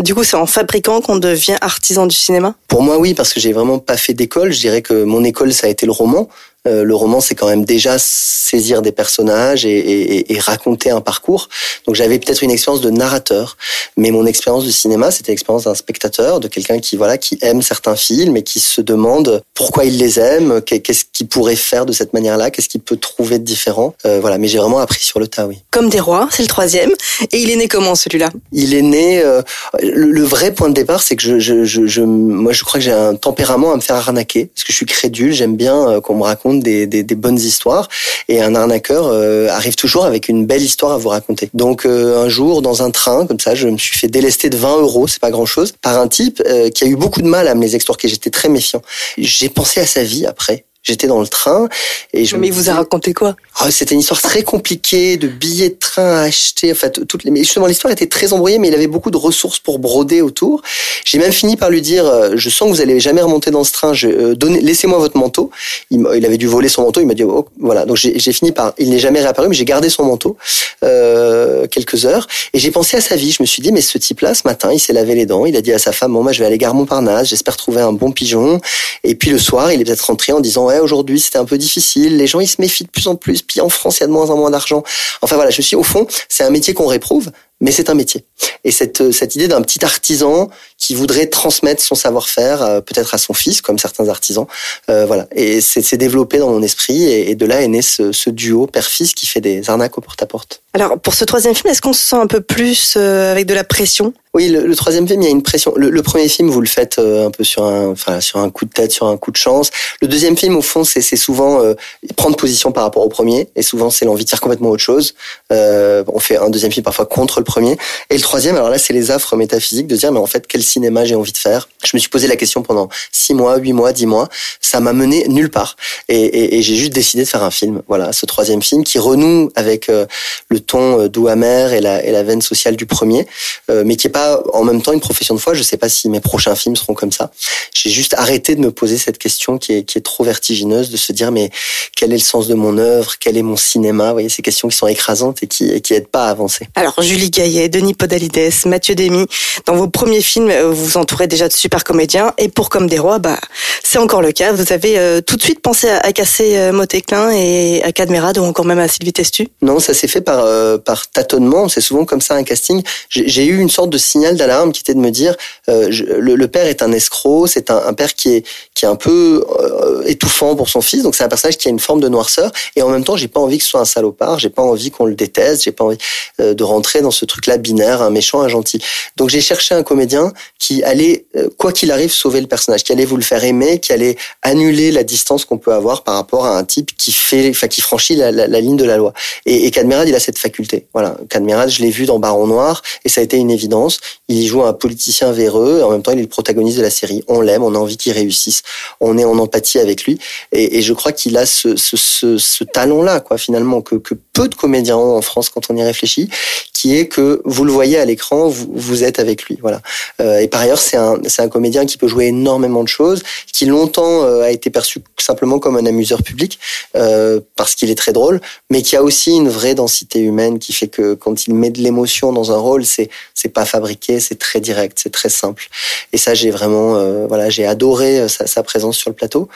du 0.00 0.12
coup, 0.12 0.24
c'est 0.24 0.36
en 0.36 0.46
fabriquant 0.46 1.00
qu'on 1.00 1.18
devient 1.18 1.56
artisan 1.60 2.06
du 2.06 2.16
cinéma? 2.16 2.56
Pour 2.66 2.82
moi, 2.82 2.98
oui, 2.98 3.14
parce 3.14 3.32
que 3.32 3.38
j'ai 3.38 3.52
vraiment 3.52 3.78
pas 3.78 3.96
fait 3.96 4.12
d'école. 4.12 4.52
Je 4.52 4.58
dirais 4.58 4.82
que 4.82 5.04
mon 5.04 5.22
école, 5.22 5.52
ça 5.52 5.68
a 5.68 5.70
été 5.70 5.86
le 5.86 5.92
roman. 5.92 6.28
Euh, 6.66 6.84
le 6.84 6.94
roman, 6.94 7.20
c'est 7.20 7.34
quand 7.34 7.48
même 7.48 7.64
déjà 7.64 7.96
saisir 7.98 8.82
des 8.82 8.92
personnages 8.92 9.64
et, 9.64 9.78
et, 9.78 10.32
et 10.34 10.38
raconter 10.38 10.90
un 10.90 11.00
parcours. 11.00 11.48
Donc 11.86 11.94
j'avais 11.94 12.18
peut-être 12.18 12.42
une 12.42 12.50
expérience 12.50 12.82
de 12.82 12.90
narrateur, 12.90 13.56
mais 13.96 14.10
mon 14.10 14.26
expérience 14.26 14.64
du 14.64 14.72
cinéma, 14.72 15.10
c'était 15.10 15.32
l'expérience 15.32 15.64
d'un 15.64 15.74
spectateur, 15.74 16.40
de 16.40 16.48
quelqu'un 16.48 16.78
qui 16.78 16.96
voilà, 16.96 17.16
qui 17.16 17.38
aime 17.40 17.62
certains 17.62 17.96
films 17.96 18.36
et 18.36 18.42
qui 18.42 18.60
se 18.60 18.80
demande 18.80 19.42
pourquoi 19.54 19.84
il 19.84 19.96
les 19.96 20.18
aime, 20.18 20.60
qu'est-ce 20.60 21.04
qu'il 21.10 21.28
pourrait 21.28 21.56
faire 21.56 21.86
de 21.86 21.92
cette 21.92 22.12
manière-là, 22.12 22.50
qu'est-ce 22.50 22.68
qu'il 22.68 22.80
peut 22.80 22.96
trouver 22.96 23.38
de 23.38 23.44
différent. 23.44 23.94
Euh, 24.04 24.18
voilà, 24.20 24.36
mais 24.36 24.48
j'ai 24.48 24.58
vraiment 24.58 24.80
appris 24.80 25.02
sur 25.02 25.20
le 25.20 25.28
tas, 25.28 25.46
oui. 25.46 25.58
Comme 25.70 25.88
des 25.88 26.00
rois, 26.00 26.28
c'est 26.30 26.42
le 26.42 26.48
troisième. 26.48 26.90
Et 27.32 27.38
il 27.38 27.50
est 27.50 27.56
né 27.56 27.68
comment 27.68 27.94
celui-là? 27.94 28.28
Il 28.52 28.74
est 28.74 28.82
né. 28.82 29.22
euh, 29.22 29.40
le, 29.80 30.10
le 30.10 30.24
vrai 30.24 30.52
point 30.52 30.68
de 30.68 30.74
départ, 30.74 31.02
c'est 31.02 31.16
que 31.16 31.22
je, 31.22 31.38
je, 31.38 31.64
je, 31.64 31.86
je, 31.86 32.02
moi, 32.02 32.52
je 32.52 32.64
crois 32.64 32.80
que 32.80 32.84
j'ai 32.84 32.92
un 32.92 33.14
tempérament 33.14 33.72
à 33.72 33.76
me 33.76 33.80
faire 33.80 33.96
arnaquer 33.96 34.46
parce 34.46 34.64
que 34.64 34.72
je 34.72 34.76
suis 34.76 34.86
crédule. 34.86 35.32
J'aime 35.32 35.56
bien 35.56 36.00
qu'on 36.00 36.16
me 36.16 36.24
raconte 36.24 36.49
des, 36.58 36.86
bonnes 37.14 37.38
histoires 37.38 37.88
et 38.28 38.40
un 38.40 38.54
arnaqueur 38.54 39.06
euh, 39.06 39.48
arrive 39.48 39.76
toujours 39.76 40.04
avec 40.04 40.28
une 40.28 40.46
belle 40.46 40.62
histoire 40.62 40.92
à 40.92 40.98
vous 40.98 41.08
raconter. 41.08 41.50
Donc 41.54 41.84
euh, 41.84 42.24
un 42.24 42.28
jour, 42.28 42.62
dans 42.62 42.82
un 42.82 42.90
train 42.90 43.26
comme 43.26 43.40
ça, 43.40 43.54
je 43.54 43.68
me 43.68 43.78
suis 43.78 43.96
fait 43.96 44.08
délester 44.08 44.50
de 44.50 44.56
20 44.56 44.80
euros, 44.80 45.08
c'est 45.08 45.20
pas 45.20 45.30
grand-chose, 45.30 45.72
par 45.80 45.98
un 45.98 46.08
type 46.08 46.42
euh, 46.46 46.70
qui 46.70 46.84
a 46.84 46.86
eu 46.86 46.96
beaucoup 46.96 47.22
de 47.22 47.28
mal 47.28 47.48
à 47.48 47.54
me 47.54 47.62
les 47.62 47.76
extorquer. 47.76 48.08
J'étais 48.08 48.30
très 48.30 48.48
méfiant. 48.48 48.82
J'ai 49.18 49.48
pensé 49.48 49.80
à 49.80 49.86
sa 49.86 50.02
vie 50.02 50.26
après. 50.26 50.64
J'étais 50.82 51.06
dans 51.06 51.20
le 51.20 51.28
train 51.28 51.68
et 52.14 52.24
je 52.24 52.36
Mais 52.36 52.46
il 52.46 52.52
vous 52.54 52.60
disais- 52.60 52.70
a 52.70 52.76
raconté 52.76 53.12
quoi? 53.12 53.36
Ah, 53.58 53.70
c'était 53.70 53.94
une 53.94 54.00
histoire 54.00 54.20
très 54.22 54.42
compliquée 54.42 55.18
de 55.18 55.28
billets 55.28 55.68
de 55.68 55.74
train 55.78 56.14
à 56.16 56.20
acheter. 56.22 56.72
En 56.72 56.74
fait, 56.74 57.06
toutes 57.06 57.24
les. 57.24 57.30
Mais 57.30 57.40
justement, 57.40 57.66
l'histoire 57.66 57.92
était 57.92 58.06
très 58.06 58.32
embrouillée, 58.32 58.58
mais 58.58 58.68
il 58.68 58.74
avait 58.74 58.86
beaucoup 58.86 59.10
de 59.10 59.18
ressources 59.18 59.58
pour 59.58 59.78
broder 59.78 60.22
autour. 60.22 60.62
J'ai 61.04 61.18
même 61.18 61.32
fini 61.32 61.56
par 61.58 61.68
lui 61.68 61.82
dire 61.82 62.06
euh, 62.06 62.30
Je 62.36 62.48
sens 62.48 62.68
que 62.70 62.74
vous 62.74 62.80
allez 62.80 62.98
jamais 62.98 63.20
remonter 63.20 63.50
dans 63.50 63.62
ce 63.62 63.72
train. 63.72 63.92
Je, 63.92 64.08
euh, 64.08 64.34
donnez, 64.34 64.60
laissez-moi 64.62 64.98
votre 64.98 65.18
manteau. 65.18 65.50
Il, 65.90 66.02
il 66.16 66.24
avait 66.24 66.38
dû 66.38 66.46
voler 66.46 66.70
son 66.70 66.82
manteau. 66.82 67.02
Il 67.02 67.06
m'a 67.06 67.14
dit 67.14 67.24
oh, 67.24 67.46
voilà. 67.58 67.84
Donc 67.84 67.98
j'ai 67.98 68.18
j'ai 68.18 68.32
fini 68.32 68.50
par. 68.52 68.72
Il 68.78 68.88
n'est 68.88 68.98
jamais 68.98 69.20
réapparu, 69.20 69.48
mais 69.48 69.54
j'ai 69.54 69.66
gardé 69.66 69.90
son 69.90 70.04
manteau 70.04 70.38
euh, 70.82 71.66
quelques 71.66 72.06
heures 72.06 72.26
et 72.54 72.58
j'ai 72.58 72.70
pensé 72.70 72.96
à 72.96 73.00
sa 73.02 73.16
vie. 73.16 73.32
Je 73.32 73.42
me 73.42 73.46
suis 73.46 73.60
dit 73.62 73.70
mais 73.72 73.82
ce 73.82 73.98
type-là, 73.98 74.34
ce 74.34 74.42
matin, 74.46 74.72
il 74.72 74.78
s'est 74.80 74.94
lavé 74.94 75.14
les 75.14 75.26
dents. 75.26 75.44
Il 75.44 75.56
a 75.56 75.60
dit 75.60 75.72
à 75.74 75.78
sa 75.78 75.92
femme 75.92 76.14
bon, 76.14 76.22
moi, 76.22 76.32
je 76.32 76.40
vais 76.40 76.46
aller 76.46 76.56
gare 76.58 76.74
Montparnasse. 76.74 77.28
J'espère 77.28 77.58
trouver 77.58 77.82
un 77.82 77.92
bon 77.92 78.12
pigeon. 78.12 78.60
Et 79.04 79.14
puis 79.14 79.30
le 79.30 79.38
soir, 79.38 79.72
il 79.72 79.80
est 79.80 79.84
peut-être 79.84 80.06
rentré 80.06 80.32
en 80.32 80.40
disant 80.40 80.69
aujourd'hui 80.78 81.20
c'était 81.20 81.38
un 81.38 81.44
peu 81.44 81.58
difficile. 81.58 82.16
Les 82.16 82.26
gens 82.26 82.40
ils 82.40 82.48
se 82.48 82.60
méfient 82.60 82.84
de 82.84 82.90
plus 82.90 83.08
en 83.08 83.16
plus. 83.16 83.42
Puis 83.42 83.60
en 83.60 83.68
France 83.68 83.98
il 83.98 84.00
y 84.00 84.04
a 84.04 84.06
de 84.06 84.12
moins 84.12 84.30
en 84.30 84.36
moins 84.36 84.50
d'argent. 84.50 84.82
Enfin 85.22 85.36
voilà, 85.36 85.50
je 85.50 85.62
suis 85.62 85.76
au 85.76 85.82
fond 85.82 86.06
c'est 86.28 86.44
un 86.44 86.50
métier 86.50 86.74
qu'on 86.74 86.86
réprouve, 86.86 87.30
mais 87.60 87.72
c'est 87.72 87.90
un 87.90 87.94
métier. 87.94 88.24
Et 88.64 88.70
cette 88.70 89.12
cette 89.12 89.34
idée 89.34 89.48
d'un 89.48 89.62
petit 89.62 89.84
artisan 89.84 90.48
qui 90.80 90.96
voudrait 90.96 91.26
transmettre 91.26 91.80
son 91.80 91.94
savoir-faire 91.94 92.62
euh, 92.62 92.80
peut-être 92.80 93.14
à 93.14 93.18
son 93.18 93.34
fils 93.34 93.62
comme 93.62 93.78
certains 93.78 94.08
artisans, 94.08 94.46
euh, 94.90 95.06
voilà. 95.06 95.28
Et 95.36 95.60
c'est 95.60 95.96
développé 95.96 96.38
dans 96.38 96.50
mon 96.50 96.62
esprit 96.62 97.04
et, 97.04 97.30
et 97.30 97.34
de 97.36 97.46
là 97.46 97.60
est 97.60 97.68
né 97.68 97.82
ce, 97.82 98.10
ce 98.10 98.30
duo 98.30 98.66
père-fils 98.66 99.14
qui 99.14 99.26
fait 99.26 99.40
des 99.40 99.70
arnaques 99.70 99.96
au 99.98 100.00
porte-à-porte. 100.00 100.62
Alors, 100.72 100.98
pour 100.98 101.14
ce 101.14 101.24
troisième 101.24 101.54
film, 101.54 101.70
est-ce 101.70 101.82
qu'on 101.82 101.92
se 101.92 102.02
sent 102.02 102.16
un 102.16 102.28
peu 102.28 102.40
plus 102.40 102.94
euh, 102.96 103.30
avec 103.32 103.46
de 103.46 103.54
la 103.54 103.64
pression? 103.64 104.12
Oui, 104.34 104.48
le, 104.48 104.64
le 104.64 104.76
troisième 104.76 105.08
film, 105.08 105.20
il 105.22 105.24
y 105.24 105.28
a 105.28 105.32
une 105.32 105.42
pression. 105.42 105.72
Le, 105.74 105.90
le 105.90 106.02
premier 106.02 106.28
film, 106.28 106.48
vous 106.48 106.60
le 106.60 106.68
faites 106.68 107.00
euh, 107.00 107.26
un 107.26 107.32
peu 107.32 107.42
sur 107.42 107.64
un, 107.64 107.88
enfin, 107.88 108.20
sur 108.20 108.38
un 108.38 108.48
coup 108.50 108.64
de 108.64 108.70
tête, 108.70 108.92
sur 108.92 109.06
un 109.08 109.16
coup 109.16 109.32
de 109.32 109.36
chance. 109.36 109.70
Le 110.00 110.06
deuxième 110.06 110.36
film, 110.36 110.56
au 110.56 110.62
fond, 110.62 110.84
c'est 110.84 111.00
c'est 111.00 111.16
souvent 111.16 111.60
euh, 111.60 111.74
prendre 112.16 112.36
position 112.36 112.70
par 112.70 112.84
rapport 112.84 113.04
au 113.04 113.08
premier, 113.08 113.48
et 113.56 113.62
souvent 113.62 113.90
c'est 113.90 114.04
l'envie 114.04 114.24
de 114.24 114.30
faire 114.30 114.40
complètement 114.40 114.70
autre 114.70 114.82
chose. 114.82 115.14
Euh, 115.52 116.04
on 116.06 116.20
fait 116.20 116.36
un 116.36 116.48
deuxième 116.48 116.70
film 116.70 116.84
parfois 116.84 117.06
contre 117.06 117.40
le 117.40 117.44
premier, 117.44 117.76
et 118.08 118.14
le 118.14 118.20
troisième, 118.20 118.54
alors 118.54 118.70
là, 118.70 118.78
c'est 118.78 118.92
les 118.92 119.10
affres 119.10 119.34
métaphysiques 119.34 119.88
de 119.88 119.96
dire, 119.96 120.12
mais 120.12 120.20
en 120.20 120.26
fait, 120.26 120.46
quel 120.46 120.62
cinéma 120.70 121.04
j'ai 121.04 121.14
envie 121.14 121.32
de 121.32 121.38
faire. 121.38 121.68
Je 121.84 121.90
me 121.94 121.98
suis 121.98 122.10
posé 122.10 122.26
la 122.26 122.36
question 122.36 122.62
pendant 122.62 122.88
six 123.12 123.34
mois, 123.34 123.56
huit 123.56 123.72
mois, 123.72 123.92
dix 123.92 124.06
mois. 124.06 124.28
Ça 124.60 124.80
m'a 124.80 124.92
mené 124.92 125.26
nulle 125.28 125.50
part. 125.50 125.76
Et 126.08 126.62
j'ai 126.62 126.76
juste 126.76 126.92
décidé 126.92 127.24
de 127.24 127.28
faire 127.28 127.42
un 127.42 127.50
film. 127.50 127.82
Voilà, 127.88 128.12
ce 128.12 128.26
troisième 128.26 128.62
film 128.62 128.84
qui 128.84 128.98
renoue 128.98 129.50
avec 129.54 129.88
euh, 129.88 130.06
le 130.48 130.60
ton 130.60 131.00
euh, 131.00 131.08
doux 131.08 131.28
amer 131.28 131.72
et 131.72 131.80
la, 131.80 132.04
et 132.04 132.12
la 132.12 132.22
veine 132.22 132.42
sociale 132.42 132.76
du 132.76 132.86
premier, 132.86 133.26
euh, 133.70 133.82
mais 133.84 133.96
qui 133.96 134.06
est 134.06 134.10
pas 134.10 134.42
en 134.52 134.64
même 134.64 134.82
temps 134.82 134.92
une 134.92 135.00
profession 135.00 135.34
de 135.34 135.40
foi. 135.40 135.54
Je 135.54 135.62
sais 135.62 135.76
pas 135.76 135.88
si 135.88 136.08
mes 136.08 136.20
prochains 136.20 136.54
films 136.54 136.76
seront 136.76 136.94
comme 136.94 137.12
ça. 137.12 137.30
J'ai 137.74 137.90
juste 137.90 138.14
arrêté 138.14 138.54
de 138.54 138.60
me 138.60 138.70
poser 138.70 138.98
cette 138.98 139.18
question 139.18 139.58
qui 139.58 139.72
est, 139.74 139.82
qui 139.84 139.98
est 139.98 140.02
trop 140.02 140.24
vertigineuse, 140.24 140.90
de 140.90 140.96
se 140.96 141.12
dire 141.12 141.32
mais 141.32 141.50
quel 141.96 142.12
est 142.12 142.16
le 142.16 142.22
sens 142.22 142.46
de 142.48 142.54
mon 142.54 142.78
œuvre, 142.78 143.14
quel 143.18 143.36
est 143.36 143.42
mon 143.42 143.56
cinéma? 143.56 144.08
Vous 144.08 144.14
voyez, 144.14 144.28
ces 144.28 144.42
questions 144.42 144.68
qui 144.68 144.76
sont 144.76 144.86
écrasantes 144.86 145.42
et 145.42 145.46
qui, 145.46 145.70
et 145.70 145.80
qui 145.80 145.94
aident 145.94 146.08
pas 146.08 146.26
à 146.26 146.30
avancer. 146.30 146.68
Alors 146.74 147.00
Julie 147.02 147.30
Gaillet, 147.30 147.68
Denis 147.68 147.94
Podalides, 147.94 148.52
Mathieu 148.66 148.94
Demy, 148.94 149.26
dans 149.66 149.76
vos 149.76 149.88
premiers 149.88 150.22
films, 150.22 150.50
vous 150.62 150.84
vous 150.84 150.96
entourez 150.96 151.26
déjà 151.26 151.48
de 151.48 151.52
super 151.52 151.84
comédiens. 151.84 152.32
Et 152.38 152.48
pour 152.48 152.68
Comme 152.70 152.86
des 152.86 152.98
rois, 152.98 153.18
bah 153.18 153.38
c'est 153.82 153.98
encore 153.98 154.22
le 154.22 154.30
cas. 154.32 154.52
Vous 154.52 154.72
avez 154.72 154.96
euh, 154.98 155.20
tout 155.20 155.36
de 155.36 155.42
suite 155.42 155.60
pensé 155.60 155.88
à, 155.88 155.98
à 155.98 156.12
casser 156.12 156.56
euh, 156.56 156.72
Motéclin 156.72 157.30
et 157.32 157.82
à 157.82 157.90
Cadmerade 157.92 158.38
ou 158.38 158.44
encore 158.44 158.64
même 158.64 158.78
à 158.78 158.86
Sylvie 158.86 159.12
Testu? 159.12 159.48
Non, 159.60 159.80
ça 159.80 159.92
s'est 159.92 160.06
fait 160.06 160.20
par 160.20 160.44
euh, 160.44 160.78
par 160.78 161.10
tâtonnement. 161.10 161.68
C'est 161.68 161.80
souvent 161.80 162.04
comme 162.04 162.20
ça 162.20 162.34
un 162.34 162.44
casting. 162.44 162.82
J'ai 163.08 163.44
eu 163.46 163.58
une 163.58 163.70
sorte 163.70 163.90
de 163.90 163.98
signal 163.98 164.36
d'alarme 164.36 164.70
qui 164.72 164.82
était 164.82 164.94
de 164.94 165.00
me 165.00 165.10
dire 165.10 165.34
euh, 165.68 165.88
je- 165.90 166.04
le, 166.04 166.36
le 166.36 166.48
père 166.48 166.66
est 166.66 166.82
un 166.82 166.92
escroc. 166.92 167.48
C'est 167.48 167.70
un, 167.70 167.82
un 167.84 167.92
père 167.92 168.14
qui 168.14 168.34
est 168.36 168.46
qui 168.74 168.84
est 168.84 168.88
un 168.88 168.96
peu 168.96 169.44
euh, 169.58 170.02
étouffant 170.06 170.54
pour 170.54 170.68
son 170.68 170.80
fils. 170.80 171.02
Donc 171.02 171.14
c'est 171.16 171.24
un 171.24 171.28
personnage 171.28 171.56
qui 171.58 171.66
a 171.66 171.70
une 171.70 171.80
forme 171.80 172.00
de 172.00 172.08
noirceur. 172.08 172.52
Et 172.76 172.82
en 172.82 172.88
même 172.88 173.02
temps, 173.04 173.16
j'ai 173.16 173.28
pas 173.28 173.40
envie 173.40 173.58
que 173.58 173.64
ce 173.64 173.70
soit 173.70 173.80
un 173.80 173.84
salopard. 173.84 174.38
J'ai 174.38 174.50
pas 174.50 174.62
envie 174.62 174.90
qu'on 174.92 175.06
le 175.06 175.14
déteste. 175.14 175.64
J'ai 175.64 175.72
pas 175.72 175.84
envie 175.84 175.98
euh, 176.40 176.54
de 176.54 176.62
rentrer 176.62 177.00
dans 177.00 177.10
ce 177.10 177.24
truc-là 177.24 177.56
binaire, 177.56 178.00
un 178.02 178.10
méchant, 178.10 178.40
un 178.42 178.48
gentil. 178.48 178.80
Donc 179.16 179.30
j'ai 179.30 179.40
cherché 179.40 179.74
un 179.74 179.82
comédien 179.82 180.32
qui 180.58 180.82
allait, 180.82 181.24
euh, 181.36 181.48
quoi 181.56 181.72
qu'il 181.72 181.90
arrive, 181.90 182.12
sauver 182.12 182.40
le 182.40 182.46
personnage, 182.46 182.84
qui 182.84 182.92
allait 182.92 183.04
vous 183.04 183.16
le 183.16 183.22
faire 183.22 183.42
aimer, 183.44 183.78
qui 183.78 183.92
allait 183.92 184.16
annuler 184.42 184.90
la 184.90 185.04
distance 185.04 185.44
qu'on 185.44 185.58
peut 185.58 185.72
avoir 185.72 186.02
par 186.04 186.14
rapport 186.14 186.44
à 186.44 186.58
un 186.58 186.64
type 186.64 186.96
qui 186.96 187.12
fait, 187.12 187.48
enfin 187.50 187.68
qui 187.68 187.80
franchit 187.80 188.16
la, 188.16 188.30
la, 188.30 188.46
la 188.46 188.60
ligne 188.60 188.76
de 188.76 188.84
la 188.84 188.96
loi. 188.96 189.12
Et, 189.46 189.66
et 189.66 189.70
Cadmerade, 189.70 190.08
il 190.08 190.14
a 190.14 190.20
cette 190.20 190.38
faculté. 190.38 190.86
Voilà, 190.92 191.16
Cadmerade, 191.28 191.70
je 191.70 191.80
l'ai 191.80 191.90
vu 191.90 192.04
dans 192.04 192.18
Baron 192.18 192.46
Noir 192.46 192.82
et 193.04 193.08
ça 193.08 193.20
a 193.20 193.24
été 193.24 193.36
une 193.36 193.50
évidence. 193.50 194.00
Il 194.28 194.46
joue 194.46 194.62
un 194.62 194.72
politicien 194.72 195.32
véreux 195.32 195.78
et 195.80 195.82
en 195.82 195.90
même 195.90 196.02
temps, 196.02 196.12
il 196.12 196.18
est 196.18 196.22
le 196.22 196.28
protagoniste 196.28 196.76
de 196.76 196.82
la 196.82 196.90
série. 196.90 197.24
On 197.28 197.40
l'aime, 197.40 197.62
on 197.62 197.74
a 197.74 197.78
envie 197.78 197.96
qu'il 197.96 198.12
réussisse, 198.12 198.62
on 199.00 199.16
est 199.16 199.24
en 199.24 199.38
empathie 199.38 199.78
avec 199.78 200.04
lui 200.04 200.18
et, 200.52 200.78
et 200.78 200.82
je 200.82 200.92
crois 200.92 201.12
qu'il 201.12 201.36
a 201.36 201.46
ce, 201.46 201.76
ce, 201.76 201.96
ce, 201.96 202.38
ce 202.38 202.64
talent-là, 202.64 203.20
quoi, 203.20 203.38
finalement, 203.38 203.80
que, 203.80 203.96
que 203.96 204.14
peu 204.32 204.48
de 204.48 204.54
comédiens 204.54 204.96
ont 204.96 205.16
en 205.16 205.22
France 205.22 205.48
quand 205.48 205.70
on 205.70 205.76
y 205.76 205.82
réfléchit, 205.82 206.28
qui 206.72 206.96
est 206.96 207.06
que 207.06 207.40
vous 207.44 207.64
le 207.64 207.72
voyez 207.72 207.98
à 207.98 208.04
l'écran, 208.04 208.48
vous, 208.48 208.70
vous 208.74 209.04
êtes 209.04 209.18
avec 209.18 209.44
lui. 209.44 209.58
Voilà. 209.60 209.80
Euh, 210.20 210.39
et 210.40 210.48
par 210.48 210.62
ailleurs, 210.62 210.80
c'est 210.80 210.96
un, 210.96 211.18
c'est 211.26 211.42
un 211.42 211.48
comédien 211.48 211.86
qui 211.86 211.96
peut 211.98 212.08
jouer 212.08 212.26
énormément 212.26 212.82
de 212.82 212.88
choses, 212.88 213.22
qui 213.52 213.66
longtemps 213.66 214.24
euh, 214.24 214.42
a 214.42 214.50
été 214.50 214.70
perçu 214.70 215.00
simplement 215.18 215.58
comme 215.58 215.76
un 215.76 215.86
amuseur 215.86 216.22
public 216.22 216.58
euh, 216.96 217.40
parce 217.56 217.74
qu'il 217.74 217.90
est 217.90 217.94
très 217.94 218.12
drôle, 218.12 218.40
mais 218.70 218.82
qui 218.82 218.96
a 218.96 219.02
aussi 219.02 219.32
une 219.32 219.48
vraie 219.48 219.74
densité 219.74 220.20
humaine 220.20 220.58
qui 220.58 220.72
fait 220.72 220.88
que 220.88 221.14
quand 221.14 221.46
il 221.46 221.54
met 221.54 221.70
de 221.70 221.80
l'émotion 221.80 222.32
dans 222.32 222.52
un 222.52 222.56
rôle, 222.58 222.84
c'est 222.84 223.10
c'est 223.34 223.48
pas 223.48 223.64
fabriqué, 223.64 224.20
c'est 224.20 224.38
très 224.38 224.60
direct, 224.60 224.98
c'est 225.00 225.12
très 225.12 225.28
simple. 225.28 225.68
Et 226.12 226.18
ça, 226.18 226.34
j'ai 226.34 226.50
vraiment, 226.50 226.96
euh, 226.96 227.26
voilà, 227.26 227.50
j'ai 227.50 227.66
adoré 227.66 228.20
euh, 228.20 228.28
sa, 228.28 228.46
sa 228.46 228.62
présence 228.62 228.96
sur 228.96 229.10
le 229.10 229.16
plateau. 229.16 229.48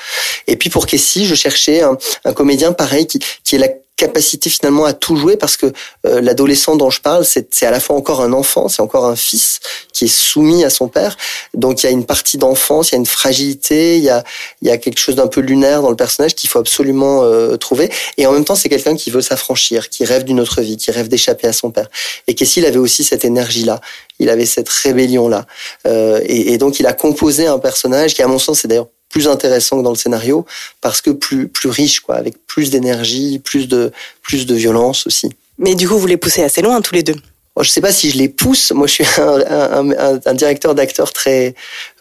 Et 0.46 0.56
puis 0.56 0.70
pour 0.70 0.86
Kessie, 0.86 1.26
je 1.26 1.34
cherchais 1.34 1.82
un, 1.82 1.96
un 2.24 2.32
comédien 2.32 2.72
pareil 2.72 3.06
qui, 3.06 3.20
qui 3.42 3.56
est 3.56 3.58
la 3.58 3.68
capacité 3.96 4.50
finalement 4.50 4.84
à 4.84 4.92
tout 4.92 5.16
jouer 5.16 5.36
parce 5.36 5.56
que 5.56 5.72
euh, 6.06 6.20
l'adolescent 6.20 6.76
dont 6.76 6.90
je 6.90 7.00
parle, 7.00 7.24
c'est 7.24 7.62
à 7.62 7.70
la 7.70 7.78
fois 7.78 7.96
encore 7.96 8.20
un 8.22 8.32
enfant, 8.32 8.68
c'est 8.68 8.82
encore 8.82 9.06
un 9.06 9.14
fils 9.14 9.60
qui 9.92 10.06
est 10.06 10.08
soumis 10.08 10.64
à 10.64 10.70
son 10.70 10.88
père. 10.88 11.16
Donc 11.54 11.82
il 11.82 11.86
y 11.86 11.88
a 11.88 11.92
une 11.92 12.04
partie 12.04 12.36
d'enfance, 12.36 12.90
il 12.90 12.92
y 12.92 12.96
a 12.96 12.98
une 12.98 13.06
fragilité, 13.06 13.98
il 13.98 14.02
y 14.02 14.10
a, 14.10 14.24
il 14.62 14.68
y 14.68 14.70
a 14.70 14.78
quelque 14.78 14.98
chose 14.98 15.14
d'un 15.14 15.28
peu 15.28 15.40
lunaire 15.40 15.82
dans 15.82 15.90
le 15.90 15.96
personnage 15.96 16.34
qu'il 16.34 16.50
faut 16.50 16.58
absolument 16.58 17.22
euh, 17.22 17.56
trouver. 17.56 17.90
Et 18.18 18.26
en 18.26 18.32
même 18.32 18.44
temps, 18.44 18.56
c'est 18.56 18.68
quelqu'un 18.68 18.96
qui 18.96 19.10
veut 19.10 19.20
s'affranchir, 19.22 19.88
qui 19.88 20.04
rêve 20.04 20.24
d'une 20.24 20.40
autre 20.40 20.60
vie, 20.60 20.76
qui 20.76 20.90
rêve 20.90 21.08
d'échapper 21.08 21.46
à 21.46 21.52
son 21.52 21.70
père. 21.70 21.88
Et 22.26 22.34
Kessie, 22.34 22.60
il 22.60 22.66
avait 22.66 22.78
aussi 22.78 23.04
cette 23.04 23.24
énergie-là, 23.24 23.80
il 24.18 24.28
avait 24.28 24.46
cette 24.46 24.68
rébellion-là. 24.68 25.46
Euh, 25.86 26.20
et, 26.24 26.52
et 26.52 26.58
donc 26.58 26.80
il 26.80 26.86
a 26.86 26.92
composé 26.92 27.46
un 27.46 27.60
personnage 27.60 28.14
qui, 28.14 28.22
à 28.22 28.26
mon 28.26 28.40
sens, 28.40 28.60
c'est 28.60 28.68
d'ailleurs 28.68 28.88
plus 29.14 29.28
intéressant 29.28 29.78
que 29.78 29.84
dans 29.84 29.90
le 29.90 29.96
scénario 29.96 30.44
parce 30.80 31.00
que 31.00 31.10
plus 31.10 31.46
plus 31.46 31.68
riche 31.68 32.00
quoi 32.00 32.16
avec 32.16 32.34
plus 32.48 32.70
d'énergie 32.70 33.38
plus 33.38 33.68
de 33.68 33.92
plus 34.22 34.44
de 34.44 34.56
violence 34.56 35.06
aussi. 35.06 35.28
Mais 35.56 35.76
du 35.76 35.86
coup, 35.88 35.96
vous 35.98 36.08
les 36.08 36.16
poussez 36.16 36.42
assez 36.42 36.62
loin 36.62 36.80
tous 36.80 36.96
les 36.96 37.04
deux. 37.04 37.14
Bon, 37.54 37.62
je 37.62 37.70
sais 37.70 37.80
pas 37.80 37.92
si 37.92 38.10
je 38.10 38.18
les 38.18 38.28
pousse. 38.28 38.72
Moi 38.72 38.88
je 38.88 38.94
suis 38.94 39.06
un, 39.18 39.38
un, 39.48 39.90
un, 39.92 40.20
un 40.26 40.34
directeur 40.34 40.74
d'acteurs 40.74 41.12
très 41.12 41.54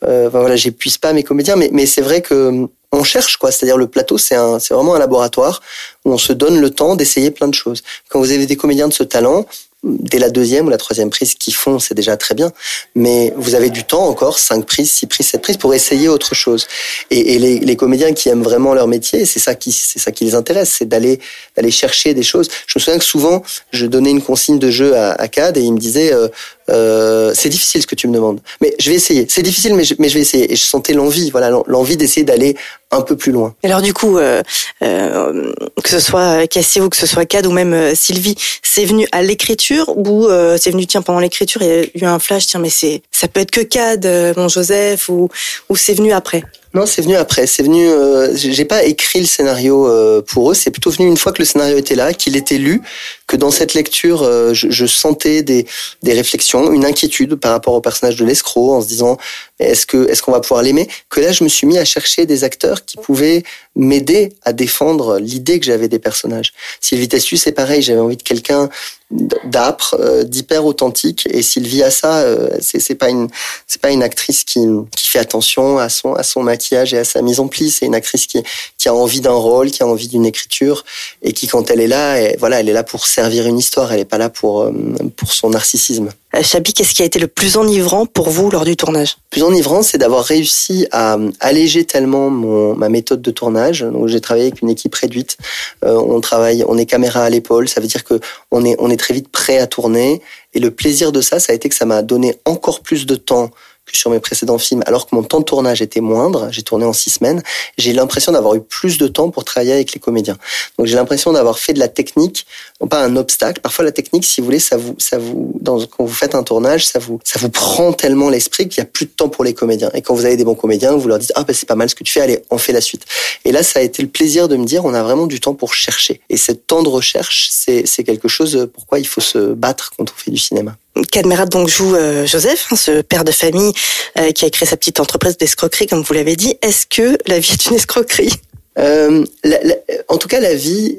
euh, 0.07 0.27
voilà 0.27 0.55
j'épuise 0.55 0.97
pas 0.97 1.13
mes 1.13 1.21
comédiens 1.21 1.55
mais 1.55 1.69
mais 1.71 1.85
c'est 1.85 2.01
vrai 2.01 2.21
que 2.21 2.67
on 2.91 3.03
cherche 3.03 3.37
quoi. 3.37 3.51
C'est-à-dire 3.51 3.77
le 3.77 3.85
plateau 3.85 4.17
c'est 4.17 4.35
un 4.35 4.57
c'est 4.57 4.73
vraiment 4.73 4.95
un 4.95 4.99
laboratoire 4.99 5.61
où 6.05 6.13
on 6.13 6.17
se 6.17 6.33
donne 6.33 6.59
le 6.59 6.71
temps 6.71 6.95
d'essayer 6.95 7.29
plein 7.29 7.47
de 7.47 7.53
choses. 7.63 7.83
Quand 8.09 8.17
vous 8.17 8.31
avez 8.31 8.47
des 8.47 8.55
comédiens 8.55 8.87
de 8.87 8.93
ce 8.93 9.03
talent 9.03 9.45
dès 9.83 10.19
la 10.19 10.29
deuxième 10.29 10.67
ou 10.67 10.69
la 10.69 10.77
troisième 10.77 11.09
prise 11.09 11.35
qui 11.35 11.51
font, 11.51 11.79
c'est 11.79 11.93
déjà 11.93 12.15
très 12.17 12.35
bien. 12.35 12.51
Mais 12.95 13.33
vous 13.35 13.55
avez 13.55 13.69
du 13.69 13.83
temps 13.83 14.07
encore, 14.07 14.39
cinq 14.39 14.65
prises, 14.65 14.91
six 14.91 15.07
prises, 15.07 15.27
sept 15.27 15.41
prises 15.41 15.57
pour 15.57 15.73
essayer 15.73 16.07
autre 16.07 16.35
chose. 16.35 16.67
Et, 17.11 17.37
les, 17.37 17.75
comédiens 17.75 18.13
qui 18.13 18.29
aiment 18.29 18.43
vraiment 18.43 18.73
leur 18.73 18.87
métier, 18.87 19.25
c'est 19.25 19.39
ça 19.39 19.55
qui, 19.55 19.71
c'est 19.71 19.99
ça 19.99 20.11
qui 20.11 20.25
les 20.25 20.35
intéresse, 20.35 20.75
c'est 20.77 20.85
d'aller, 20.85 21.19
d'aller 21.55 21.71
chercher 21.71 22.13
des 22.13 22.23
choses. 22.23 22.47
Je 22.67 22.77
me 22.77 22.81
souviens 22.81 22.99
que 22.99 23.05
souvent, 23.05 23.43
je 23.71 23.85
donnais 23.85 24.11
une 24.11 24.21
consigne 24.21 24.59
de 24.59 24.69
jeu 24.69 24.95
à, 24.95 25.11
à 25.13 25.27
Cad 25.27 25.57
et 25.57 25.61
il 25.61 25.73
me 25.73 25.79
disait, 25.79 26.13
euh, 26.13 26.27
euh, 26.69 27.33
c'est 27.35 27.49
difficile 27.49 27.81
ce 27.81 27.87
que 27.87 27.95
tu 27.95 28.07
me 28.07 28.13
demandes, 28.13 28.39
mais 28.61 28.73
je 28.79 28.89
vais 28.89 28.95
essayer. 28.95 29.25
C'est 29.29 29.41
difficile, 29.41 29.73
mais 29.75 29.83
je, 29.83 29.95
mais 29.99 30.09
je 30.09 30.15
vais 30.15 30.21
essayer. 30.21 30.51
Et 30.51 30.55
je 30.55 30.63
sentais 30.63 30.93
l'envie, 30.93 31.31
voilà, 31.31 31.49
l'envie 31.67 31.97
d'essayer 31.97 32.23
d'aller 32.23 32.55
un 32.91 33.01
peu 33.01 33.15
plus 33.15 33.31
loin. 33.31 33.55
Alors 33.63 33.81
du 33.81 33.93
coup, 33.93 34.17
euh, 34.17 34.41
euh, 34.81 35.51
que 35.83 35.89
ce 35.89 35.99
soit 35.99 36.47
Cassie 36.47 36.79
ou 36.79 36.89
que 36.89 36.97
ce 36.97 37.07
soit 37.07 37.25
Cad 37.25 37.45
ou 37.45 37.51
même 37.51 37.73
euh, 37.73 37.95
Sylvie, 37.95 38.35
c'est 38.61 38.85
venu 38.85 39.07
à 39.11 39.21
l'écriture 39.21 39.85
ou 39.97 40.27
euh, 40.27 40.57
c'est 40.59 40.71
venu 40.71 40.85
tiens 40.85 41.01
pendant 41.01 41.19
l'écriture 41.19 41.61
il 41.61 41.67
y 41.67 41.71
a 41.71 41.83
eu 41.95 42.05
un 42.05 42.19
flash 42.19 42.47
tiens 42.47 42.59
mais 42.59 42.69
c'est 42.69 43.01
ça 43.11 43.27
peut 43.27 43.39
être 43.39 43.51
que 43.51 43.61
Cad, 43.61 44.07
mon 44.37 44.47
Joseph 44.47 45.09
ou 45.09 45.29
ou 45.69 45.75
c'est 45.75 45.93
venu 45.93 46.13
après? 46.13 46.43
Non, 46.73 46.87
c'est 46.87 47.03
venu 47.03 47.15
après. 47.15 47.45
C'est 47.45 47.61
venu. 47.61 47.87
Euh, 47.87 48.35
j'ai 48.35 48.65
pas 48.65 48.83
écrit 48.83 49.19
le 49.19 49.27
scénario 49.27 49.87
euh, 49.87 50.21
pour 50.21 50.51
eux. 50.51 50.53
C'est 50.55 50.71
plutôt 50.71 50.89
venu 50.89 51.07
une 51.07 51.17
fois 51.17 51.31
que 51.31 51.39
le 51.39 51.45
scénario 51.45 51.77
était 51.77 51.93
là, 51.93 52.13
qu'il 52.13 52.35
était 52.35 52.57
lu, 52.57 52.81
que 53.27 53.35
dans 53.35 53.51
cette 53.51 53.73
lecture, 53.73 54.23
euh, 54.23 54.53
je, 54.53 54.85
sentais 54.85 55.43
des, 55.43 55.65
des 56.01 56.13
réflexions, 56.13 56.71
une 56.71 56.85
inquiétude 56.85 57.35
par 57.35 57.51
rapport 57.51 57.73
au 57.73 57.81
personnage 57.81 58.15
de 58.15 58.25
l'escroc, 58.25 58.75
en 58.75 58.81
se 58.81 58.87
disant 58.87 59.17
est-ce 59.59 59.85
que 59.85 60.09
est-ce 60.09 60.21
qu'on 60.21 60.31
va 60.31 60.41
pouvoir 60.41 60.63
l'aimer? 60.63 60.87
Que 61.09 61.19
là, 61.19 61.31
je 61.31 61.43
me 61.43 61.49
suis 61.49 61.67
mis 61.67 61.77
à 61.77 61.85
chercher 61.85 62.25
des 62.25 62.43
acteurs 62.43 62.85
qui 62.85 62.97
pouvaient 62.97 63.43
m'aider 63.75 64.33
à 64.43 64.53
défendre 64.53 65.19
l'idée 65.19 65.59
que 65.59 65.65
j'avais 65.65 65.87
des 65.87 65.99
personnages. 65.99 66.53
Sylvie 66.81 67.07
Tessu, 67.07 67.37
c'est 67.37 67.51
pareil. 67.51 67.81
J'avais 67.81 67.99
envie 67.99 68.17
de 68.17 68.23
quelqu'un 68.23 68.69
d'âpre, 69.11 69.95
euh, 69.99 70.23
d'hyper 70.23 70.65
authentique. 70.65 71.27
Et 71.29 71.43
Sylvie 71.43 71.83
a 71.83 71.91
ça, 71.91 72.19
euh, 72.21 72.49
c'est 72.61 72.79
c'est 72.79 72.95
pas 72.95 73.09
une 73.09 73.27
c'est 73.67 73.81
pas 73.81 73.91
une 73.91 74.03
actrice 74.03 74.43
qui 74.43 74.59
qui 74.95 75.07
fait 75.07 75.19
attention 75.19 75.77
à 75.77 75.89
son 75.89 76.13
à 76.13 76.23
son 76.23 76.43
maquillage 76.43 76.93
et 76.93 76.99
à 76.99 77.03
sa 77.03 77.21
mise 77.21 77.39
en 77.39 77.47
pli. 77.47 77.69
C'est 77.69 77.85
une 77.85 77.95
actrice 77.95 78.25
qui 78.25 78.43
qui 78.77 78.89
a 78.89 78.93
envie 78.93 79.21
d'un 79.21 79.33
rôle, 79.33 79.71
qui 79.71 79.83
a 79.83 79.87
envie 79.87 80.07
d'une 80.07 80.25
écriture 80.25 80.83
et 81.21 81.33
qui 81.33 81.47
quand 81.47 81.69
elle 81.69 81.79
est 81.79 81.87
là, 81.87 82.17
elle, 82.17 82.37
voilà, 82.39 82.59
elle 82.59 82.69
est 82.69 82.73
là 82.73 82.83
pour 82.83 83.05
servir 83.13 83.47
une 83.47 83.57
histoire. 83.57 83.91
Elle 83.93 84.01
est 84.01 84.05
pas 84.05 84.17
là 84.17 84.29
pour 84.29 84.63
euh, 84.63 84.71
pour 85.15 85.31
son 85.31 85.49
narcissisme. 85.51 86.09
Chabi, 86.41 86.73
qu'est-ce 86.73 86.95
qui 86.95 87.03
a 87.03 87.05
été 87.05 87.19
le 87.19 87.27
plus 87.27 87.57
enivrant 87.57 88.07
pour 88.07 88.31
vous 88.31 88.49
lors 88.49 88.65
du 88.65 88.75
tournage? 88.75 89.17
Le 89.31 89.35
plus 89.35 89.43
enivrant, 89.43 89.83
c'est 89.83 89.99
d'avoir 89.99 90.25
réussi 90.25 90.87
à 90.91 91.17
alléger 91.39 91.85
tellement 91.85 92.31
mon, 92.31 92.75
ma 92.75 92.89
méthode 92.89 93.21
de 93.21 93.29
tournage. 93.29 93.81
Donc, 93.81 94.07
j'ai 94.07 94.19
travaillé 94.19 94.47
avec 94.47 94.61
une 94.63 94.69
équipe 94.69 94.95
réduite. 94.95 95.37
Euh, 95.85 95.95
on 95.95 96.19
travaille, 96.21 96.65
on 96.67 96.77
est 96.77 96.87
caméra 96.87 97.23
à 97.23 97.29
l'épaule. 97.29 97.69
Ça 97.69 97.81
veut 97.81 97.87
dire 97.87 98.03
que 98.03 98.19
on 98.49 98.65
est, 98.65 98.75
on 98.79 98.89
est 98.89 98.97
très 98.97 99.13
vite 99.13 99.29
prêt 99.29 99.59
à 99.59 99.67
tourner. 99.67 100.21
Et 100.55 100.59
le 100.59 100.71
plaisir 100.71 101.11
de 101.11 101.21
ça, 101.21 101.39
ça 101.39 101.51
a 101.51 101.55
été 101.55 101.69
que 101.69 101.75
ça 101.75 101.85
m'a 101.85 102.01
donné 102.01 102.35
encore 102.45 102.79
plus 102.81 103.05
de 103.05 103.15
temps 103.15 103.51
sur 103.95 104.09
mes 104.09 104.19
précédents 104.19 104.57
films, 104.57 104.83
alors 104.85 105.07
que 105.07 105.15
mon 105.15 105.23
temps 105.23 105.39
de 105.39 105.45
tournage 105.45 105.81
était 105.81 106.01
moindre, 106.01 106.49
j'ai 106.51 106.63
tourné 106.63 106.85
en 106.85 106.93
six 106.93 107.11
semaines, 107.11 107.41
j'ai 107.77 107.93
l'impression 107.93 108.31
d'avoir 108.31 108.55
eu 108.55 108.61
plus 108.61 108.97
de 108.97 109.07
temps 109.07 109.29
pour 109.29 109.45
travailler 109.45 109.73
avec 109.73 109.93
les 109.93 109.99
comédiens. 109.99 110.37
Donc 110.77 110.87
j'ai 110.87 110.95
l'impression 110.95 111.31
d'avoir 111.31 111.59
fait 111.59 111.73
de 111.73 111.79
la 111.79 111.87
technique, 111.87 112.45
non 112.81 112.87
pas 112.87 113.03
un 113.03 113.15
obstacle. 113.15 113.61
Parfois 113.61 113.85
la 113.85 113.91
technique, 113.91 114.25
si 114.25 114.41
vous 114.41 114.45
voulez, 114.45 114.59
ça 114.59 114.77
vous, 114.77 114.95
ça 114.97 115.17
vous, 115.17 115.59
quand 115.63 116.05
vous 116.05 116.13
faites 116.13 116.35
un 116.35 116.43
tournage, 116.43 116.87
ça 116.87 116.99
vous, 116.99 117.19
ça 117.23 117.39
vous 117.39 117.49
prend 117.49 117.93
tellement 117.93 118.29
l'esprit 118.29 118.67
qu'il 118.67 118.79
y 118.79 118.81
a 118.81 118.85
plus 118.85 119.05
de 119.05 119.11
temps 119.11 119.29
pour 119.29 119.43
les 119.43 119.53
comédiens. 119.53 119.91
Et 119.93 120.01
quand 120.01 120.13
vous 120.13 120.25
avez 120.25 120.37
des 120.37 120.45
bons 120.45 120.55
comédiens, 120.55 120.93
vous 120.93 121.07
leur 121.07 121.19
dites 121.19 121.31
ah 121.35 121.43
ben 121.43 121.53
c'est 121.53 121.67
pas 121.67 121.75
mal 121.75 121.89
ce 121.89 121.95
que 121.95 122.03
tu 122.03 122.11
fais, 122.11 122.21
allez 122.21 122.43
on 122.49 122.57
fait 122.57 122.73
la 122.73 122.81
suite. 122.81 123.05
Et 123.45 123.51
là 123.51 123.63
ça 123.63 123.79
a 123.79 123.81
été 123.81 124.01
le 124.01 124.09
plaisir 124.09 124.47
de 124.47 124.55
me 124.55 124.65
dire 124.65 124.85
on 124.85 124.93
a 124.93 125.03
vraiment 125.03 125.27
du 125.27 125.39
temps 125.39 125.53
pour 125.53 125.73
chercher. 125.73 126.21
Et 126.29 126.37
ce 126.37 126.51
temps 126.51 126.83
de 126.83 126.89
recherche, 126.89 127.49
c'est 127.51 127.85
c'est 127.85 128.03
quelque 128.03 128.27
chose 128.27 128.69
pourquoi 128.73 128.99
il 128.99 129.07
faut 129.07 129.21
se 129.21 129.53
battre 129.53 129.91
quand 129.97 130.11
on 130.11 130.15
fait 130.15 130.31
du 130.31 130.37
cinéma. 130.37 130.75
Cadmerat 131.11 131.47
donc 131.47 131.67
joue 131.67 131.95
euh, 131.95 132.25
Joseph, 132.25 132.67
hein, 132.71 132.75
ce 132.75 133.01
père 133.01 133.23
de 133.23 133.31
famille 133.31 133.73
euh, 134.19 134.31
qui 134.31 134.45
a 134.45 134.49
créé 134.49 134.67
sa 134.67 134.77
petite 134.77 134.99
entreprise 134.99 135.37
d'escroquerie, 135.37 135.87
comme 135.87 136.01
vous 136.01 136.13
l'avez 136.13 136.35
dit. 136.35 136.57
Est-ce 136.61 136.85
que 136.85 137.17
la 137.27 137.39
vie 137.39 137.53
est 137.53 137.65
une 137.65 137.75
escroquerie? 137.75 138.33
Euh, 138.77 139.25
la, 139.43 139.63
la, 139.63 139.75
En 140.07 140.17
tout 140.17 140.27
cas, 140.27 140.39
la 140.39 140.53
vie, 140.53 140.97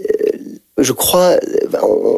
je 0.78 0.92
crois, 0.92 1.36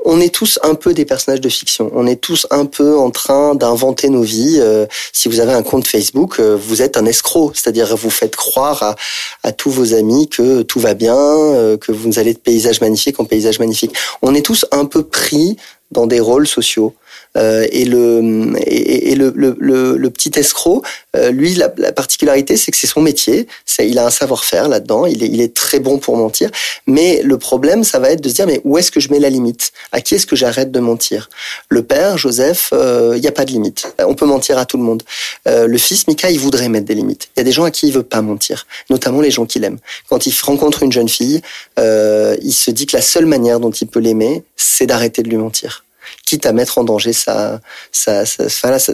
on 0.07 0.21
est 0.21 0.35
tous 0.35 0.59
un 0.63 0.75
peu 0.75 0.95
des 0.95 1.05
personnages 1.05 1.43
de 1.43 1.49
fiction. 1.49 1.91
On 1.95 2.07
est 2.07 2.21
tous 2.21 2.47
un 2.51 2.65
peu 2.65 2.97
en 2.97 3.11
train 3.11 3.55
d'inventer 3.55 4.09
nos 4.09 4.23
vies. 4.23 4.59
Euh, 4.61 4.87
si 5.13 5.29
vous 5.29 5.41
avez 5.41 5.53
un 5.53 5.63
compte 5.63 5.87
Facebook, 5.87 6.41
euh, 6.41 6.57
vous 6.57 6.81
êtes 6.81 6.97
un 6.97 7.05
escroc, 7.05 7.53
c'est-à-dire 7.55 7.95
vous 7.97 8.09
faites 8.09 8.35
croire 8.35 8.83
à, 8.83 8.97
à, 9.43 9.53
tous 9.53 9.71
vos 9.71 9.93
amis 9.93 10.29
que 10.29 10.63
tout 10.63 10.81
va 10.81 10.95
bien, 10.95 11.17
euh, 11.17 11.77
que 11.77 11.93
vous 11.93 12.19
allez 12.19 12.33
de 12.33 12.39
paysage 12.39 12.81
magnifique 12.81 13.21
en 13.21 13.25
paysage 13.25 13.59
magnifique. 13.59 13.95
On 14.23 14.35
est 14.35 14.43
tous 14.43 14.65
un 14.73 14.87
peu 14.87 15.03
pris 15.03 15.57
dans 15.91 16.07
des 16.07 16.21
rôles 16.21 16.49
sociaux. 16.49 16.95
Euh, 17.37 17.67
et 17.71 17.85
le 17.85 18.55
et, 18.67 19.15
le, 19.15 19.33
le, 19.37 19.57
le, 19.97 20.11
petit 20.11 20.33
escroc, 20.37 20.83
euh, 21.17 21.31
lui, 21.31 21.55
la, 21.55 21.73
la 21.77 21.93
particularité, 21.93 22.57
c'est 22.57 22.71
que 22.71 22.77
c'est 22.77 22.87
son 22.87 23.01
métier. 23.01 23.47
Il 23.79 23.99
a 23.99 24.07
un 24.07 24.11
savoir-faire 24.11 24.69
là-dedans. 24.69 25.07
Il 25.07 25.23
est, 25.23 25.29
il 25.29 25.41
est 25.41 25.55
très 25.55 25.81
bon 25.81 25.99
pour 25.99 26.17
mentir. 26.17 26.51
Mais 26.87 27.21
le 27.23 27.39
problème, 27.39 27.85
ça 27.85 27.99
va 27.99 28.11
être 28.11 28.21
de 28.21 28.29
se 28.29 28.35
dire, 28.35 28.47
mais 28.47 28.61
où 28.65 28.79
est-ce 28.79 28.91
que 28.91 29.01
je 29.01 29.11
mets 29.11 29.19
la 29.19 29.31
limite? 29.31 29.73
À 29.93 30.01
qui 30.01 30.15
est-ce 30.15 30.27
que 30.27 30.37
j'arrête 30.37 30.71
de 30.71 30.81
mentir? 30.81 31.29
Le 31.69 31.83
père, 31.83 32.17
Joseph, 32.19 32.71
euh, 32.73 33.13
il 33.17 33.21
n'y 33.21 33.29
a 33.29 33.33
pas 33.33 33.45
de 33.45 33.51
limite. 33.51 33.95
On 33.99 34.15
peut 34.15 34.27
mentir 34.27 34.59
à 34.59 34.65
tout 34.65 34.77
le 34.77 34.83
monde. 34.83 35.03
le 35.47 35.79
fils, 35.79 36.09
Mika, 36.09 36.31
il 36.31 36.39
voudrait 36.39 36.69
mettre 36.69 36.87
des 36.87 36.95
limites. 36.95 37.29
Il 37.37 37.41
y 37.41 37.43
a 37.43 37.45
des 37.45 37.53
gens 37.53 37.65
à 37.65 37.71
qui 37.71 37.89
il 37.89 37.93
veut 37.93 38.03
pas 38.03 38.23
mentir, 38.23 38.67
notamment 38.91 39.21
les 39.21 39.31
gens 39.31 39.47
qu'il 39.47 39.65
aime. 39.65 39.79
Quand 40.09 40.27
il 40.27 40.35
rencontre 40.43 40.83
une 40.83 40.93
jeune 40.93 41.09
fille, 41.09 41.41
il 41.79 42.53
se 42.53 42.71
dit 42.71 42.87
que 42.87 42.97
la 42.97 43.03
seule 43.03 43.27
manière 43.27 43.61
dont 43.61 43.71
il 43.71 43.87
peut 43.87 44.01
l'aimer, 44.01 44.43
c'est 44.57 44.87
d'arrêter 44.87 45.23
de 45.23 45.29
lui 45.29 45.37
mentir 45.37 45.86
quitte 46.27 46.45
à 46.45 46.53
mettre 46.53 46.77
en 46.77 46.85
danger 46.85 47.15
sa, 47.15 47.61
sa, 47.93 48.25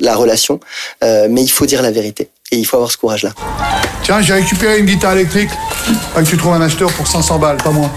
la 0.00 0.14
relation. 0.14 0.60
Euh, 1.02 1.26
mais 1.28 1.42
il 1.42 1.50
faut 1.50 1.66
dire 1.66 1.82
la 1.82 1.90
vérité. 1.90 2.30
Et 2.52 2.58
il 2.58 2.64
faut 2.64 2.76
avoir 2.76 2.92
ce 2.92 2.98
courage-là. 2.98 3.30
Tiens, 4.04 4.20
j'ai 4.20 4.34
récupéré 4.34 4.78
une 4.78 4.86
guitare 4.86 5.14
électrique. 5.14 5.50
Pas 6.14 6.22
que 6.22 6.28
tu 6.28 6.36
trouves 6.36 6.52
un 6.52 6.60
acheteur 6.60 6.92
pour 6.92 7.08
500 7.08 7.38
balles, 7.38 7.56
pas 7.56 7.70
moi. 7.70 7.90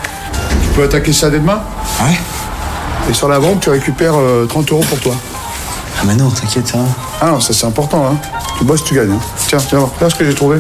Tu 0.63 0.69
peux 0.69 0.83
attaquer 0.83 1.13
ça 1.13 1.29
dès 1.29 1.39
demain 1.39 1.61
Ouais. 2.01 2.17
Et 3.09 3.13
sur 3.13 3.27
la 3.27 3.37
vente, 3.37 3.59
tu 3.59 3.69
récupères 3.69 4.13
30 4.13 4.21
euh, 4.21 4.75
euros 4.75 4.83
pour 4.89 4.99
toi. 4.99 5.15
Ah 5.99 6.03
mais 6.05 6.15
non, 6.15 6.29
t'inquiète, 6.29 6.67
ça 6.67 6.79
Ah 7.21 7.27
non, 7.27 7.39
ça 7.39 7.53
c'est 7.53 7.65
important, 7.65 8.05
hein. 8.05 8.17
Tu 8.57 8.63
bosses, 8.63 8.83
tu 8.83 8.95
gagnes. 8.95 9.11
Hein. 9.11 9.19
Tiens, 9.47 9.59
tiens, 9.59 9.79
regarde 9.79 10.11
ce 10.11 10.17
que 10.17 10.25
j'ai 10.25 10.33
trouvé. 10.33 10.59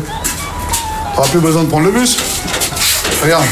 T'auras 1.15 1.27
plus 1.29 1.39
besoin 1.39 1.63
de 1.63 1.69
prendre 1.69 1.85
le 1.85 1.91
bus. 1.91 2.17
Regarde, 3.23 3.45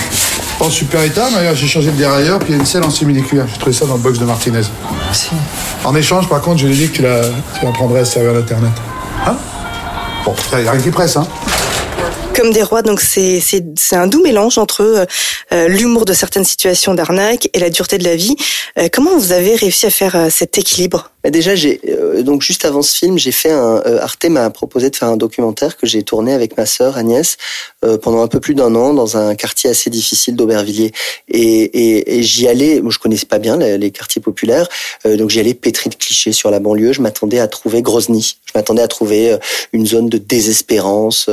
en 0.63 0.69
super 0.69 1.03
état, 1.03 1.27
mais 1.35 1.55
j'ai 1.55 1.67
changé 1.67 1.91
de 1.91 1.97
dérailleur, 1.97 2.39
puis 2.39 2.49
il 2.49 2.51
y 2.53 2.57
a 2.57 2.59
une 2.59 2.65
selle 2.65 2.83
en 2.83 2.89
simili-cuir. 2.89 3.45
J'ai 3.51 3.57
trouvé 3.57 3.73
ça 3.73 3.85
dans 3.85 3.95
le 3.95 3.99
box 3.99 4.19
de 4.19 4.25
Martinez. 4.25 4.61
Merci. 5.05 5.29
En 5.83 5.95
échange, 5.95 6.29
par 6.29 6.41
contre, 6.41 6.59
je 6.59 6.67
lui 6.67 6.73
ai 6.73 6.77
dit 6.77 6.89
que 6.89 6.95
tu 6.95 7.01
la, 7.01 7.21
tu 7.59 7.65
la 7.65 7.71
prendrais 7.71 8.01
à 8.01 8.05
servir 8.05 8.33
d'Internet. 8.33 8.71
Hein? 9.27 9.35
Bon, 10.25 10.33
il 10.53 10.59
n'y 10.59 10.67
a 10.67 10.71
rien 10.71 10.81
qui 10.81 10.91
presse, 10.91 11.17
hein 11.17 11.27
comme 12.33 12.51
des 12.51 12.63
rois, 12.63 12.81
donc 12.81 12.99
c'est 12.99 13.39
c'est 13.39 13.95
un 13.95 14.07
doux 14.07 14.21
mélange 14.21 14.57
entre 14.57 14.81
euh, 14.81 15.05
euh, 15.51 15.67
l'humour 15.67 16.05
de 16.05 16.13
certaines 16.13 16.43
situations 16.43 16.93
d'arnaque 16.93 17.49
et 17.53 17.59
la 17.59 17.69
dureté 17.69 17.97
de 17.97 18.03
la 18.03 18.15
vie. 18.15 18.35
Euh, 18.77 18.89
comment 18.91 19.17
vous 19.17 19.31
avez 19.31 19.55
réussi 19.55 19.85
à 19.85 19.89
faire 19.89 20.27
cet 20.31 20.57
équilibre? 20.57 21.11
Bah, 21.23 21.29
déjà, 21.29 21.55
j'ai 21.55 21.79
donc 22.19 22.41
juste 22.41 22.65
avant 22.65 22.81
ce 22.81 22.93
film, 22.97 23.17
j'ai 23.17 23.31
fait 23.31 23.51
un 23.51 23.81
Arte 24.01 24.25
m'a 24.25 24.49
proposé 24.49 24.89
de 24.89 24.95
faire 24.95 25.07
un 25.07 25.15
documentaire 25.15 25.77
que 25.77 25.87
j'ai 25.87 26.03
tourné 26.03 26.33
avec 26.33 26.57
ma 26.57 26.65
sœur 26.65 26.97
Agnès 26.97 27.37
pendant 28.01 28.21
un 28.21 28.27
peu 28.27 28.41
plus 28.41 28.55
d'un 28.55 28.75
an 28.75 28.93
dans 28.93 29.15
un 29.15 29.33
quartier 29.35 29.69
assez 29.69 29.89
difficile 29.89 30.35
d'Aubervilliers. 30.35 30.91
Et, 31.29 31.39
et, 31.39 32.17
et 32.17 32.23
j'y 32.23 32.49
allais, 32.49 32.81
moi 32.81 32.91
je 32.91 32.99
connaissais 32.99 33.25
pas 33.25 33.39
bien 33.39 33.55
les, 33.55 33.77
les 33.77 33.91
quartiers 33.91 34.21
populaires, 34.21 34.67
donc 35.05 35.29
j'y 35.29 35.39
allais 35.39 35.53
pétri 35.53 35.89
de 35.89 35.95
clichés 35.95 36.33
sur 36.33 36.51
la 36.51 36.59
banlieue. 36.59 36.91
Je 36.91 37.01
m'attendais 37.01 37.39
à 37.39 37.47
trouver 37.47 37.81
Grozny, 37.81 38.35
je 38.45 38.51
m'attendais 38.53 38.81
à 38.81 38.89
trouver 38.89 39.37
une 39.71 39.87
zone 39.87 40.09
de 40.09 40.17
désespérance, 40.17 41.29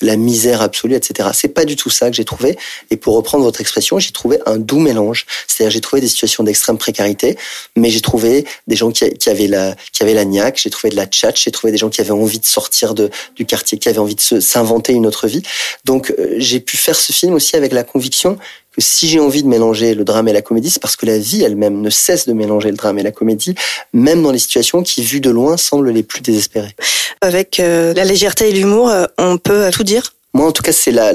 la 0.00 0.16
misère 0.16 0.43
absolue, 0.52 0.94
etc. 0.94 1.30
C'est 1.32 1.48
pas 1.48 1.64
du 1.64 1.76
tout 1.76 1.90
ça 1.90 2.10
que 2.10 2.16
j'ai 2.16 2.24
trouvé. 2.24 2.56
Et 2.90 2.96
pour 2.96 3.14
reprendre 3.14 3.44
votre 3.44 3.60
expression, 3.60 3.98
j'ai 3.98 4.12
trouvé 4.12 4.38
un 4.46 4.58
doux 4.58 4.78
mélange. 4.78 5.26
C'est-à-dire, 5.46 5.72
j'ai 5.72 5.80
trouvé 5.80 6.00
des 6.00 6.08
situations 6.08 6.44
d'extrême 6.44 6.78
précarité, 6.78 7.36
mais 7.76 7.90
j'ai 7.90 8.00
trouvé 8.00 8.44
des 8.66 8.76
gens 8.76 8.90
qui, 8.90 9.04
avaient 9.28 9.46
la, 9.46 9.74
qui 9.92 10.02
avaient 10.02 10.14
la 10.14 10.24
j'ai 10.54 10.70
trouvé 10.70 10.90
de 10.90 10.96
la 10.96 11.06
tchatch, 11.06 11.44
j'ai 11.44 11.50
trouvé 11.50 11.70
des 11.70 11.78
gens 11.78 11.90
qui 11.90 12.00
avaient 12.00 12.10
envie 12.10 12.38
de 12.38 12.46
sortir 12.46 12.94
de, 12.94 13.10
du 13.36 13.46
quartier, 13.46 13.78
qui 13.78 13.88
avaient 13.88 13.98
envie 13.98 14.16
de 14.16 14.40
s'inventer 14.40 14.92
une 14.92 15.06
autre 15.06 15.26
vie. 15.26 15.42
Donc, 15.84 16.12
euh, 16.18 16.34
j'ai 16.38 16.60
pu 16.60 16.76
faire 16.76 16.96
ce 16.96 17.12
film 17.12 17.34
aussi 17.34 17.56
avec 17.56 17.72
la 17.72 17.84
conviction 17.84 18.38
que 18.74 18.80
si 18.80 19.08
j'ai 19.08 19.20
envie 19.20 19.42
de 19.42 19.48
mélanger 19.48 19.94
le 19.94 20.04
drame 20.04 20.26
et 20.28 20.32
la 20.32 20.42
comédie, 20.42 20.70
c'est 20.70 20.82
parce 20.82 20.96
que 20.96 21.06
la 21.06 21.18
vie 21.18 21.42
elle-même 21.42 21.80
ne 21.80 21.90
cesse 21.90 22.26
de 22.26 22.32
mélanger 22.32 22.70
le 22.70 22.76
drame 22.76 22.98
et 22.98 23.02
la 23.02 23.12
comédie, 23.12 23.54
même 23.92 24.22
dans 24.22 24.32
les 24.32 24.38
situations 24.38 24.82
qui, 24.82 25.02
vues 25.02 25.20
de 25.20 25.30
loin, 25.30 25.56
semblent 25.56 25.90
les 25.90 26.02
plus 26.02 26.20
désespérées. 26.20 26.74
Avec 27.20 27.60
euh, 27.60 27.94
la 27.94 28.04
légèreté 28.04 28.48
et 28.48 28.52
l'humour, 28.52 28.88
euh, 28.88 29.04
on 29.18 29.38
peut 29.38 29.70
tout 29.70 29.84
dire? 29.84 30.14
Moi, 30.34 30.48
en 30.48 30.52
tout 30.52 30.64
cas, 30.64 30.72
c'est 30.72 30.90
là, 30.90 31.12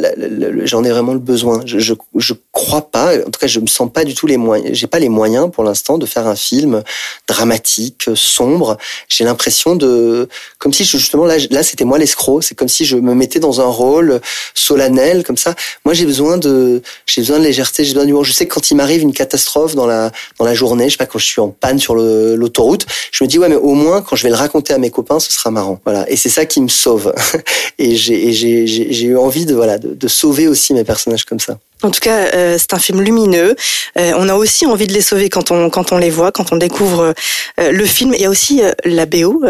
j'en 0.64 0.84
ai 0.86 0.90
vraiment 0.90 1.12
le 1.14 1.20
besoin. 1.20 1.62
Je, 1.66 1.78
je, 1.80 1.94
je, 2.16 2.34
crois 2.60 2.82
pas, 2.82 3.16
en 3.16 3.32
tout 3.32 3.40
cas, 3.40 3.48
je 3.48 3.60
me 3.60 3.68
sens 3.68 3.90
pas 3.92 4.04
du 4.04 4.14
tout 4.14 4.28
les 4.28 4.36
moyens. 4.36 4.70
J'ai 4.74 4.88
pas 4.88 5.00
les 5.00 5.08
moyens 5.08 5.50
pour 5.50 5.64
l'instant 5.64 5.98
de 5.98 6.06
faire 6.06 6.28
un 6.28 6.36
film 6.36 6.84
dramatique, 7.28 8.10
sombre. 8.16 8.78
J'ai 9.08 9.24
l'impression 9.24 9.76
de, 9.76 10.28
comme 10.58 10.74
si 10.74 10.84
justement 10.84 11.26
là, 11.26 11.38
là, 11.52 11.64
c'était 11.64 11.86
moi 11.86 11.98
l'escroc. 11.98 12.42
C'est 12.42 12.56
comme 12.56 12.68
si 12.68 12.84
je 12.84 12.98
me 12.98 13.14
mettais 13.14 13.40
dans 13.40 13.62
un 13.62 13.68
rôle 13.68 14.20
solennel 14.54 15.24
comme 15.24 15.38
ça. 15.38 15.56
Moi, 15.86 15.94
j'ai 15.94 16.06
besoin 16.06 16.38
de, 16.38 16.82
j'ai 17.06 17.22
besoin 17.22 17.40
de 17.40 17.46
légèreté, 17.46 17.86
j'ai 17.86 17.94
besoin 17.94 18.06
d'humour. 18.06 18.26
Je 18.26 18.34
sais 18.34 18.46
que 18.46 18.54
quand 18.54 18.72
il 18.72 18.76
m'arrive 18.76 19.02
une 19.04 19.14
catastrophe 19.14 19.76
dans 19.76 19.88
la 19.88 20.12
dans 20.38 20.46
la 20.46 20.54
journée, 20.54 20.86
je 20.86 20.92
sais 20.92 20.98
pas 20.98 21.06
quand 21.06 21.20
je 21.20 21.26
suis 21.26 21.42
en 21.42 21.50
panne 21.50 21.80
sur 21.80 21.96
l'autoroute, 21.96 22.86
je 23.12 23.24
me 23.24 23.30
dis 23.30 23.40
ouais, 23.40 23.48
mais 23.48 23.56
au 23.56 23.74
moins 23.74 24.02
quand 24.02 24.18
je 24.18 24.24
vais 24.24 24.30
le 24.30 24.36
raconter 24.36 24.74
à 24.74 24.78
mes 24.78 24.92
copains, 24.92 25.22
ce 25.22 25.32
sera 25.32 25.50
marrant. 25.50 25.80
Voilà. 25.86 26.10
Et 26.12 26.18
c'est 26.18 26.30
ça 26.30 26.46
qui 26.46 26.60
me 26.62 26.68
sauve. 26.68 27.14
et 27.80 27.96
j'ai 27.96 28.34
j'ai 28.34 29.06
eu 29.06 29.18
envie 29.18 29.46
de 29.46 29.56
voilà 29.56 29.78
de 29.78 30.08
sauver 30.10 30.50
aussi 30.50 30.74
mes 30.74 30.84
personnages 30.84 31.24
comme 31.24 31.40
ça. 31.40 31.58
En 31.82 31.92
tout 31.92 32.02
cas, 32.02 32.28
euh, 32.34 32.58
c'est 32.58 32.74
un 32.74 32.80
film 32.80 33.02
lumineux. 33.02 33.56
Euh, 33.98 34.12
on 34.18 34.28
a 34.28 34.36
aussi 34.36 34.66
envie 34.66 34.86
de 34.86 34.94
les 34.94 35.02
sauver 35.02 35.30
quand 35.30 35.52
on 35.52 35.70
quand 35.70 35.94
on 35.94 35.98
les 35.98 36.10
voit, 36.10 36.32
quand 36.32 36.52
on 36.52 36.58
découvre 36.58 37.14
euh, 37.60 37.72
le 37.72 37.86
film. 37.86 38.14
Il 38.14 38.22
y 38.22 38.26
a 38.26 38.30
aussi 38.30 38.62
la 38.84 39.06
BO. 39.06 39.42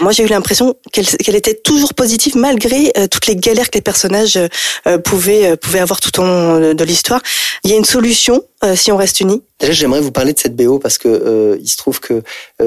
moi, 0.00 0.12
j'ai 0.12 0.24
eu 0.24 0.26
l'impression 0.26 0.74
qu'elle 0.92 1.06
qu'elle 1.06 1.36
était 1.36 1.54
toujours 1.54 1.94
positive 1.94 2.36
malgré 2.36 2.92
toutes 3.10 3.26
les 3.26 3.36
galères 3.36 3.70
que 3.70 3.78
les 3.78 3.82
personnages 3.82 4.38
pouvaient 5.04 5.56
pouvaient 5.56 5.80
avoir 5.80 6.00
tout 6.00 6.20
au 6.20 6.24
long 6.24 6.74
de 6.74 6.84
l'histoire. 6.84 7.22
Il 7.64 7.70
y 7.70 7.74
a 7.74 7.76
une 7.76 7.84
solution 7.84 8.42
si 8.74 8.92
on 8.92 8.96
reste 8.96 9.20
unis. 9.20 9.42
Déjà, 9.62 9.72
j'aimerais 9.72 10.02
vous 10.02 10.12
parler 10.12 10.34
de 10.34 10.38
cette 10.38 10.54
BO 10.54 10.78
parce 10.78 10.98
que 10.98 11.58
il 11.58 11.68
se 11.68 11.78
trouve 11.78 12.00
que 12.00 12.22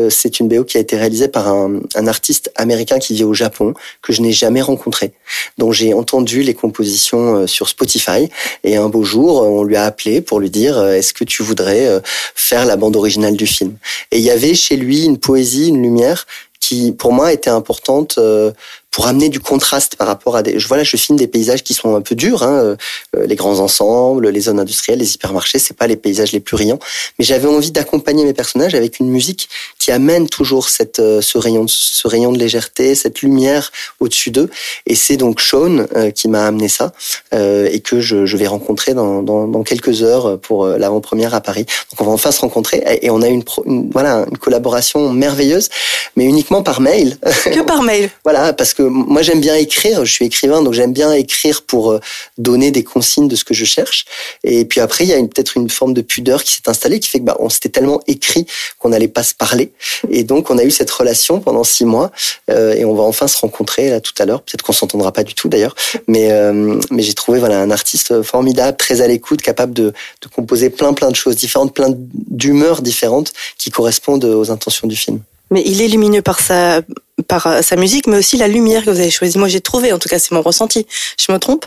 c'est 0.10 0.40
une 0.40 0.48
BO 0.48 0.64
qui 0.64 0.78
a 0.78 0.80
été 0.80 0.98
réalisée 0.98 1.28
par 1.28 1.48
un, 1.48 1.82
un 1.94 2.08
artiste 2.08 2.52
américain 2.56 2.98
qui 2.98 3.14
vit 3.14 3.24
au 3.24 3.34
Japon 3.34 3.74
que 4.02 4.14
je 4.14 4.22
n'ai 4.22 4.32
jamais 4.32 4.62
rencontré, 4.62 5.12
dont 5.58 5.72
j'ai 5.72 5.94
entendu 5.94 6.42
les 6.42 6.54
compositions 6.54 7.46
sur 7.46 7.68
Spotify. 7.68 8.30
Et 8.64 8.78
un 8.78 8.90
jour, 9.04 9.44
on 9.44 9.64
lui 9.64 9.76
a 9.76 9.86
appelé 9.86 10.22
pour 10.22 10.40
lui 10.40 10.50
dire 10.50 10.78
euh, 10.78 10.94
est-ce 10.94 11.14
que 11.14 11.24
tu 11.24 11.44
voudrais 11.44 11.88
euh, 11.88 12.00
faire 12.36 12.66
la 12.66 12.76
bande 12.76 12.96
originale 12.96 13.36
du 13.36 13.48
film? 13.48 13.78
Et 14.12 14.18
il 14.18 14.24
y 14.24 14.32
avait 14.32 14.56
chez 14.56 14.76
lui 14.76 15.06
une 15.06 15.18
poésie, 15.18 15.70
une 15.70 15.82
lumière 15.82 16.26
qui, 16.60 16.92
pour 16.92 17.14
moi, 17.14 17.32
était 17.32 17.50
importante 17.50 18.16
euh, 18.18 18.52
pour 18.96 19.08
amener 19.08 19.28
du 19.28 19.42
contraste 19.42 19.98
par 19.98 20.08
rapport 20.08 20.38
à 20.38 20.42
des. 20.42 20.58
Je, 20.58 20.70
voilà, 20.70 20.86
je 20.86 20.96
filme 20.96 21.18
des 21.18 21.28
paysages 21.28 21.64
qui 21.64 21.74
sont 21.74 21.98
un 21.98 22.02
peu 22.02 22.16
durs, 22.16 22.44
hein, 22.44 22.78
euh, 23.18 23.26
les 23.28 23.36
grands 23.36 23.60
ensembles, 23.60 24.30
les 24.30 24.40
zones 24.40 24.58
industrielles, 24.58 25.00
les 25.00 25.16
hypermarchés, 25.16 25.60
c'est 25.60 25.76
pas 25.76 25.86
les 25.86 25.98
paysages 25.98 26.32
les 26.32 26.40
plus 26.40 26.56
riants. 26.56 26.80
Mais 27.20 27.26
j'avais 27.26 27.50
envie 27.50 27.72
d'accompagner 27.72 28.24
mes 28.24 28.32
personnages 28.32 28.74
avec 28.74 29.00
une 29.00 29.10
musique 29.10 29.50
qui 29.80 29.92
amène 29.92 30.30
toujours 30.30 30.70
cette, 30.70 31.00
euh, 31.00 31.20
ce 31.20 31.38
rayon, 31.38 31.66
ce 31.68 32.08
rayon 32.08 32.32
de 32.32 32.40
légèreté, 32.40 32.96
cette 32.96 33.22
lumière 33.22 33.74
au-dessus 34.00 34.32
d'eux. 34.32 34.50
Et 34.88 34.96
c'est 34.96 35.18
donc 35.18 35.42
Sean 35.42 35.88
euh, 35.94 36.12
qui 36.12 36.30
m'a 36.30 36.46
amené 36.46 36.70
ça 36.70 36.94
et 37.34 37.82
que 37.82 38.00
je, 38.00 38.26
je 38.26 38.38
vais 38.38 38.48
rencontrer 38.48 38.94
dans, 38.94 39.22
dans, 39.22 39.46
dans, 39.46 39.64
quelques 39.64 40.04
heures 40.04 40.40
pour 40.40 40.68
l'avant-première 40.68 41.34
à 41.34 41.42
Paris. 41.42 41.66
Donc 41.92 42.00
on 42.00 42.06
va 42.06 42.12
enfin 42.12 42.32
se 42.32 42.40
rencontrer 42.40 42.82
et 43.02 43.10
on 43.10 43.22
a 43.22 43.28
une, 43.28 43.44
une 43.66 43.90
voilà 43.92 44.26
une 44.30 44.38
collaboration 44.38 45.12
merveilleuse, 45.12 45.68
mais 46.16 46.24
uniquement 46.24 46.64
par 46.64 46.80
mail. 46.80 47.18
Que 47.22 47.62
par 47.62 47.82
mail. 47.82 48.10
voilà, 48.24 48.54
parce 48.54 48.74
que 48.74 48.85
moi 48.90 49.22
j'aime 49.22 49.42
bien 49.42 49.56
écrire, 49.56 50.06
je 50.06 50.12
suis 50.12 50.26
écrivain, 50.26 50.62
donc 50.62 50.74
j'aime 50.74 50.94
bien 50.94 51.14
écrire 51.14 51.64
pour 51.64 51.92
euh, 51.92 52.00
donner 52.38 52.72
des 52.72 52.84
consignes 52.84 53.28
de 53.28 53.36
ce 53.36 53.44
que 53.44 53.54
je 53.54 53.66
cherche. 53.66 54.06
Et 54.44 54.66
puis 54.66 54.80
après, 54.80 55.04
il 55.04 55.10
y 55.10 55.14
a 55.14 55.18
peut-être 55.20 55.58
une 55.58 55.70
forme 55.70 55.94
de 55.94 56.02
pudeur 56.02 56.44
qui 56.44 56.54
s'est 56.54 56.68
installée, 56.68 57.00
qui 57.00 57.10
fait 57.10 57.20
que 57.20 57.26
bah, 57.26 57.38
on 57.40 57.50
s'était 57.50 57.70
tellement 57.70 58.00
écrit 58.08 58.46
qu'on 58.80 58.90
n'allait 58.90 59.08
pas 59.08 59.24
se 59.24 59.34
parler. 59.34 59.72
Et 60.10 60.24
donc 60.24 60.50
on 60.50 60.58
a 60.58 60.64
eu 60.64 60.72
cette 60.72 60.92
relation 60.92 61.40
pendant 61.40 61.64
six 61.64 61.86
mois, 61.86 62.12
euh, 62.50 62.74
et 62.74 62.86
on 62.86 62.94
va 62.94 63.04
enfin 63.04 63.28
se 63.28 63.38
rencontrer 63.38 63.90
là 63.90 64.00
tout 64.00 64.14
à 64.20 64.26
l'heure. 64.26 64.42
Peut-être 64.42 64.64
qu'on 64.64 64.74
s'entendra 64.74 65.12
pas 65.12 65.24
du 65.24 65.34
tout 65.34 65.50
d'ailleurs, 65.50 65.76
mais 66.08 66.32
euh, 66.32 66.80
mais 66.92 67.04
j'ai 67.04 67.14
trouvé 67.14 67.40
voilà 67.40 67.62
un 67.62 67.72
artiste 67.72 68.22
formidable, 68.24 68.78
très 68.78 69.02
à 69.02 69.08
l'écoute, 69.08 69.42
capable 69.42 69.74
de, 69.74 69.94
de 70.22 70.28
composer 70.28 70.70
plein 70.70 70.94
plein 70.94 71.12
de 71.12 71.16
choses 71.16 71.36
différentes, 71.36 71.74
plein 71.74 71.90
d'humeurs 71.92 72.82
différentes 72.82 73.34
qui 73.58 73.72
correspondent 73.72 74.26
aux 74.26 74.52
intentions 74.52 74.88
du 74.88 74.96
film. 74.96 75.20
Mais 75.52 75.64
il 75.66 75.82
est 75.82 75.88
lumineux 75.88 76.22
par 76.22 76.40
sa 76.40 76.82
par 77.28 77.48
euh, 77.48 77.62
sa 77.62 77.76
musique, 77.76 78.08
mais 78.08 78.18
aussi 78.18 78.38
la 78.38 78.48
lumière 78.48 78.86
que 78.86 78.90
vous 78.90 79.00
avez 79.00 79.12
choisie. 79.12 79.38
Moi, 79.38 79.48
j'ai 79.48 79.62
trouvé, 79.62 79.92
en 79.92 80.00
tout 80.00 80.10
cas, 80.10 80.20
c'est 80.20 80.32
mon 80.32 80.42
ressenti. 80.42 80.86
Je 81.20 81.32
me 81.32 81.38
trompe? 81.40 81.66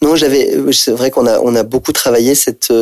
Non, 0.00 0.16
j'avais. 0.16 0.56
C'est 0.72 0.92
vrai 0.92 1.10
qu'on 1.10 1.26
a 1.26 1.40
on 1.40 1.54
a 1.54 1.62
beaucoup 1.62 1.92
travaillé 1.92 2.34
cette 2.34 2.72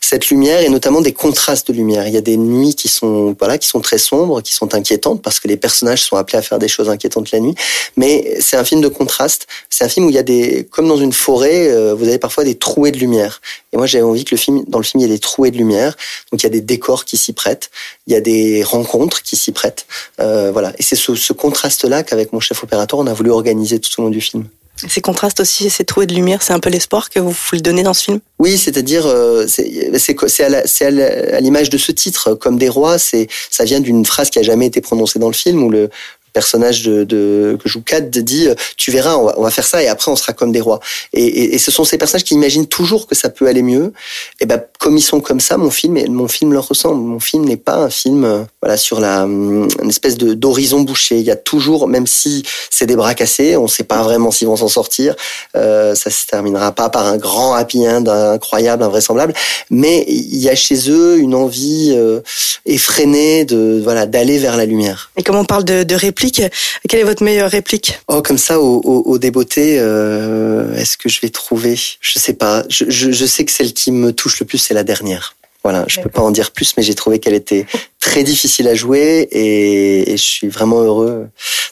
cette 0.00 0.28
lumière 0.28 0.60
et 0.60 0.68
notamment 0.68 1.00
des 1.00 1.12
contrastes 1.12 1.68
de 1.68 1.72
lumière. 1.72 2.06
Il 2.06 2.14
y 2.14 2.18
a 2.18 2.22
des 2.22 2.36
nuits 2.36 2.74
qui 2.74 2.88
sont 2.88 3.34
voilà 3.38 3.58
qui 3.58 3.68
sont 3.68 3.80
très 3.80 3.98
sombres, 3.98 4.40
qui 4.42 4.54
sont 4.54 4.74
inquiétantes 4.74 5.22
parce 5.22 5.40
que 5.40 5.48
les 5.48 5.56
personnages 5.56 6.02
sont 6.02 6.16
appelés 6.16 6.38
à 6.38 6.42
faire 6.42 6.58
des 6.58 6.68
choses 6.68 6.88
inquiétantes 6.88 7.30
la 7.30 7.40
nuit. 7.40 7.54
Mais 7.96 8.36
c'est 8.40 8.56
un 8.56 8.64
film 8.64 8.80
de 8.80 8.88
contraste. 8.88 9.46
C'est 9.70 9.84
un 9.84 9.88
film 9.88 10.06
où 10.06 10.10
il 10.10 10.16
y 10.16 10.18
a 10.18 10.22
des 10.22 10.66
comme 10.70 10.88
dans 10.88 10.96
une 10.96 11.12
forêt, 11.12 11.70
vous 11.94 12.08
avez 12.08 12.18
parfois 12.18 12.44
des 12.44 12.56
trouées 12.56 12.92
de 12.92 12.98
lumière. 12.98 13.40
Et 13.72 13.76
moi, 13.76 13.86
j'avais 13.86 14.04
envie 14.04 14.24
que 14.24 14.34
le 14.34 14.38
film 14.38 14.64
dans 14.68 14.78
le 14.78 14.84
film 14.84 15.00
il 15.00 15.08
y 15.08 15.10
ait 15.10 15.14
des 15.14 15.18
trouées 15.18 15.50
de 15.50 15.56
lumière. 15.56 15.96
Donc 16.30 16.42
il 16.42 16.44
y 16.44 16.46
a 16.46 16.50
des 16.50 16.60
décors 16.60 17.04
qui 17.04 17.16
s'y 17.16 17.32
prêtent, 17.32 17.70
il 18.06 18.12
y 18.12 18.16
a 18.16 18.20
des 18.20 18.62
rencontres 18.62 19.22
qui 19.22 19.36
s'y 19.36 19.52
prêtent. 19.52 19.86
Euh, 20.20 20.50
voilà. 20.52 20.72
Et 20.78 20.82
c'est 20.82 20.96
ce, 20.96 21.14
ce 21.14 21.32
contraste-là 21.32 22.02
qu'avec 22.02 22.32
mon 22.32 22.40
chef 22.40 22.62
opérateur, 22.62 22.98
on 22.98 23.06
a 23.06 23.14
voulu 23.14 23.30
organiser 23.30 23.80
tout 23.80 23.90
au 24.00 24.04
long 24.04 24.10
du 24.10 24.20
film. 24.20 24.46
Ces 24.76 25.00
contrastes 25.00 25.40
aussi, 25.40 25.70
ces 25.70 25.84
trous 25.84 26.06
de 26.06 26.14
lumière, 26.14 26.42
c'est 26.42 26.52
un 26.52 26.58
peu 26.58 26.70
l'espoir 26.70 27.10
que 27.10 27.20
vous 27.20 27.30
voulez 27.30 27.62
donner 27.62 27.82
dans 27.82 27.94
ce 27.94 28.04
film? 28.04 28.20
Oui, 28.38 28.58
c'est-à-dire, 28.58 29.06
euh, 29.06 29.46
c'est 29.46 30.84
à 30.84 31.40
l'image 31.40 31.70
de 31.70 31.78
ce 31.78 31.92
titre, 31.92 32.34
comme 32.34 32.58
des 32.58 32.68
rois, 32.68 32.96
ça 32.98 33.64
vient 33.64 33.80
d'une 33.80 34.04
phrase 34.04 34.30
qui 34.30 34.38
a 34.38 34.42
jamais 34.42 34.66
été 34.66 34.80
prononcée 34.80 35.18
dans 35.18 35.28
le 35.28 35.34
film, 35.34 35.62
où 35.62 35.70
le, 35.70 35.90
personnage 36.32 36.84
que 36.84 37.56
joue 37.64 37.82
Cad 37.82 38.10
dit 38.10 38.48
euh, 38.48 38.54
tu 38.76 38.90
verras 38.90 39.16
on 39.16 39.42
va, 39.42 39.50
faire 39.50 39.64
ça 39.64 39.82
et 39.82 39.88
après 39.88 40.10
on 40.10 40.16
sera 40.16 40.32
comme 40.32 40.52
des 40.52 40.60
rois. 40.60 40.80
Et, 41.12 41.58
ce 41.58 41.70
sont 41.70 41.84
ces 41.84 41.98
personnages 41.98 42.24
qui 42.24 42.34
imaginent 42.34 42.66
toujours 42.66 43.06
que 43.06 43.14
ça 43.14 43.28
peut 43.28 43.46
aller 43.46 43.62
mieux. 43.62 43.92
Et 44.40 44.46
ben 44.46 44.62
comme 44.78 44.96
ils 44.96 45.02
sont 45.02 45.20
comme 45.20 45.40
ça 45.40 45.56
mon 45.56 45.70
film 45.70 45.98
mon 46.08 46.28
film 46.28 46.52
leur 46.52 46.68
ressemble. 46.68 47.00
Mon 47.00 47.20
film 47.20 47.44
n'est 47.44 47.56
pas 47.56 47.76
un 47.76 47.90
film 47.90 48.24
euh, 48.24 48.42
voilà 48.60 48.76
sur 48.76 49.00
la 49.00 49.24
hum, 49.24 49.68
une 49.82 49.90
espèce 49.90 50.16
de 50.16 50.34
d'horizon 50.34 50.80
bouché. 50.80 51.18
Il 51.18 51.24
y 51.24 51.30
a 51.30 51.36
toujours 51.36 51.88
même 51.88 52.06
si 52.06 52.42
c'est 52.70 52.86
des 52.86 52.96
bras 52.96 53.14
cassés 53.14 53.56
on 53.56 53.68
sait 53.68 53.84
pas 53.84 54.02
vraiment 54.02 54.30
s'ils 54.30 54.48
vont 54.48 54.56
s'en 54.56 54.68
sortir. 54.68 55.14
Euh, 55.56 55.94
ça 55.94 56.10
se 56.10 56.26
terminera 56.26 56.72
pas 56.72 56.88
par 56.88 57.06
un 57.06 57.16
grand 57.16 57.54
happy 57.54 57.86
end 57.86 58.06
incroyable 58.06 58.82
invraisemblable. 58.82 59.34
Mais 59.70 60.04
il 60.08 60.38
y 60.38 60.48
a 60.48 60.54
chez 60.54 60.90
eux 60.90 61.18
une 61.18 61.34
envie 61.34 61.92
euh, 61.94 62.20
effrénée 62.66 63.44
de 63.44 63.80
voilà 63.82 64.06
d'aller 64.06 64.38
vers 64.38 64.56
la 64.56 64.66
lumière. 64.66 65.10
Et 65.16 65.22
comme 65.22 65.36
on 65.36 65.44
parle 65.44 65.64
de, 65.64 65.82
de 65.82 65.94
réplique 65.94 66.21
quelle 66.30 67.00
est 67.00 67.04
votre 67.04 67.22
meilleure 67.22 67.50
réplique? 67.50 67.98
Oh, 68.08 68.22
comme 68.22 68.38
ça, 68.38 68.60
au, 68.60 68.80
au, 68.84 69.02
au 69.10 69.18
débeauté, 69.18 69.78
euh, 69.78 70.74
est-ce 70.76 70.96
que 70.96 71.08
je 71.08 71.20
vais 71.20 71.30
trouver? 71.30 71.76
Je 72.00 72.18
sais 72.18 72.34
pas. 72.34 72.64
Je, 72.68 72.84
je, 72.88 73.10
je, 73.10 73.26
sais 73.26 73.44
que 73.44 73.50
celle 73.50 73.72
qui 73.72 73.90
me 73.90 74.12
touche 74.12 74.38
le 74.40 74.46
plus, 74.46 74.58
c'est 74.58 74.74
la 74.74 74.84
dernière. 74.84 75.34
Voilà, 75.64 75.84
je 75.86 76.00
peux 76.00 76.08
pas 76.08 76.22
en 76.22 76.32
dire 76.32 76.50
plus, 76.50 76.76
mais 76.76 76.82
j'ai 76.82 76.94
trouvé 76.94 77.20
qu'elle 77.20 77.34
était 77.34 77.66
très 78.00 78.24
difficile 78.24 78.66
à 78.66 78.74
jouer 78.74 79.28
et, 79.30 80.12
et 80.12 80.16
je 80.16 80.22
suis 80.22 80.48
vraiment 80.48 80.80
heureux 80.80 81.28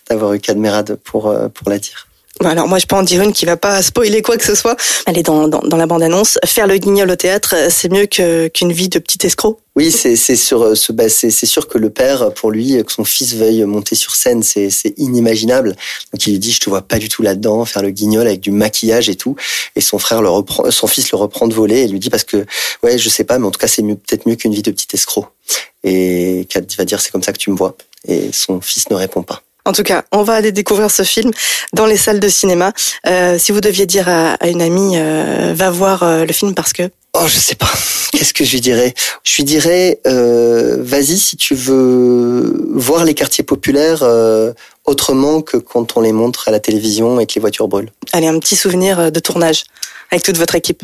d'avoir 0.09 0.33
eu 0.33 0.39
Cadmerade 0.39 0.97
pour 1.03 1.27
euh, 1.27 1.49
pour 1.49 1.69
la 1.69 1.79
dire. 1.79 2.07
Alors 2.45 2.69
moi 2.69 2.79
je 2.79 2.87
peux 2.87 2.97
en 2.97 3.03
dire 3.03 3.21
une 3.21 3.33
qui 3.33 3.45
va 3.45 3.57
pas 3.57 3.83
spoiler 3.83 4.23
quoi 4.23 4.39
que 4.39 4.45
ce 4.45 4.55
soit. 4.55 4.77
Elle 5.07 5.19
est 5.19 5.23
dans, 5.23 5.47
dans, 5.47 5.61
dans 5.61 5.77
la 5.77 5.87
bande-annonce. 5.87 6.39
Faire 6.45 6.67
le 6.67 6.79
guignol 6.79 7.11
au 7.11 7.17
théâtre, 7.17 7.55
c'est 7.69 7.93
mieux 7.93 8.07
que, 8.07 8.49
qu'une 8.49 8.73
vie 8.73 8.89
de 8.89 8.99
petit 8.99 9.27
escroc. 9.27 9.59
Oui, 9.77 9.91
c'est 9.91 10.17
c'est 10.17 10.37
sur 10.37 10.77
ce 10.77 10.93
bah, 10.93 11.09
c'est 11.09 11.31
sûr 11.31 11.69
que 11.69 11.79
le 11.79 11.91
père 11.91 12.33
pour 12.35 12.51
lui 12.51 12.83
que 12.85 12.93
son 12.93 13.05
fils 13.05 13.35
veuille 13.35 13.65
monter 13.65 13.95
sur 13.95 14.15
scène, 14.15 14.43
c'est 14.43 14.71
c'est 14.71 14.95
inimagionnable. 14.99 15.77
Donc 16.13 16.27
il 16.27 16.33
lui 16.33 16.39
dit 16.39 16.53
je 16.53 16.61
te 16.61 16.71
vois 16.71 16.83
pas 16.83 16.99
du 16.99 17.09
tout 17.09 17.23
là-dedans 17.23 17.65
faire 17.67 17.83
le 17.83 17.91
guignol 17.91 18.27
avec 18.27 18.41
du 18.41 18.51
maquillage 18.51 19.09
et 19.09 19.17
tout 19.17 19.37
et 19.77 19.81
son 19.81 19.99
frère 19.99 20.23
le 20.23 20.31
reprend 20.31 20.71
son 20.71 20.87
fils 20.87 21.13
le 21.13 21.19
reprend 21.19 21.47
de 21.47 21.55
voler 21.55 21.81
et 21.83 21.89
lui 21.89 22.01
dit 22.01 22.11
parce 22.11 22.25
que 22.25 22.47
ouais, 22.83 22.97
je 22.97 23.09
sais 23.09 23.25
pas 23.25 23.39
mais 23.39 23.47
en 23.47 23.51
tout 23.51 23.61
cas 23.61 23.69
c'est 23.69 23.83
mieux 23.83 23.97
peut-être 23.97 24.27
mieux 24.27 24.37
qu'une 24.37 24.55
vie 24.55 24.63
de 24.63 24.71
petit 24.71 24.89
escroc. 24.95 25.27
Et 25.85 26.47
Kat 26.49 26.63
va 26.79 26.85
dire 26.85 27.01
c'est 27.01 27.11
comme 27.11 27.23
ça 27.23 27.33
que 27.33 27.39
tu 27.39 27.51
me 27.51 27.57
vois 27.57 27.77
et 28.09 28.31
son 28.33 28.61
fils 28.61 28.89
ne 28.91 28.97
répond 28.97 29.23
pas. 29.23 29.43
En 29.71 29.73
tout 29.73 29.85
cas, 29.85 30.03
on 30.11 30.25
va 30.25 30.33
aller 30.33 30.51
découvrir 30.51 30.91
ce 30.91 31.05
film 31.05 31.31
dans 31.75 31.87
les 31.87 31.97
salles 31.97 32.19
de 32.19 32.29
cinéma. 32.29 32.73
Euh, 33.07 33.39
si 33.39 33.53
vous 33.53 33.61
deviez 33.61 33.87
dire 33.87 34.09
à, 34.09 34.33
à 34.33 34.49
une 34.49 34.63
amie, 34.63 34.95
euh, 34.97 35.53
va 35.55 35.71
voir 35.71 36.03
euh, 36.03 36.25
le 36.25 36.33
film 36.33 36.55
parce 36.55 36.73
que... 36.73 36.91
Oh, 37.15 37.29
je 37.29 37.39
sais 37.39 37.55
pas. 37.55 37.71
Qu'est-ce 38.13 38.35
que 38.35 38.45
je 38.45 38.51
lui 38.51 38.61
dirais? 38.61 38.95
Je 39.23 39.37
lui 39.37 39.45
dirais, 39.45 40.01
euh, 40.09 40.79
vas-y 40.81 41.17
si 41.21 41.37
tu 41.37 41.55
veux 41.55 42.67
voir 42.75 43.05
les 43.05 43.15
quartiers 43.15 43.45
populaires 43.45 44.03
euh, 44.03 44.53
autrement 44.87 45.41
que 45.41 45.57
quand 45.57 45.97
on 45.97 46.01
les 46.01 46.11
montre 46.11 46.49
à 46.49 46.51
la 46.51 46.59
télévision 46.59 47.21
et 47.21 47.27
que 47.27 47.35
les 47.37 47.41
voitures 47.41 47.69
brûlent. 47.69 47.93
Allez, 48.11 48.27
un 48.27 48.41
petit 48.41 48.57
souvenir 48.57 49.13
de 49.13 49.21
tournage 49.21 49.63
avec 50.11 50.25
toute 50.25 50.37
votre 50.37 50.57
équipe. 50.57 50.83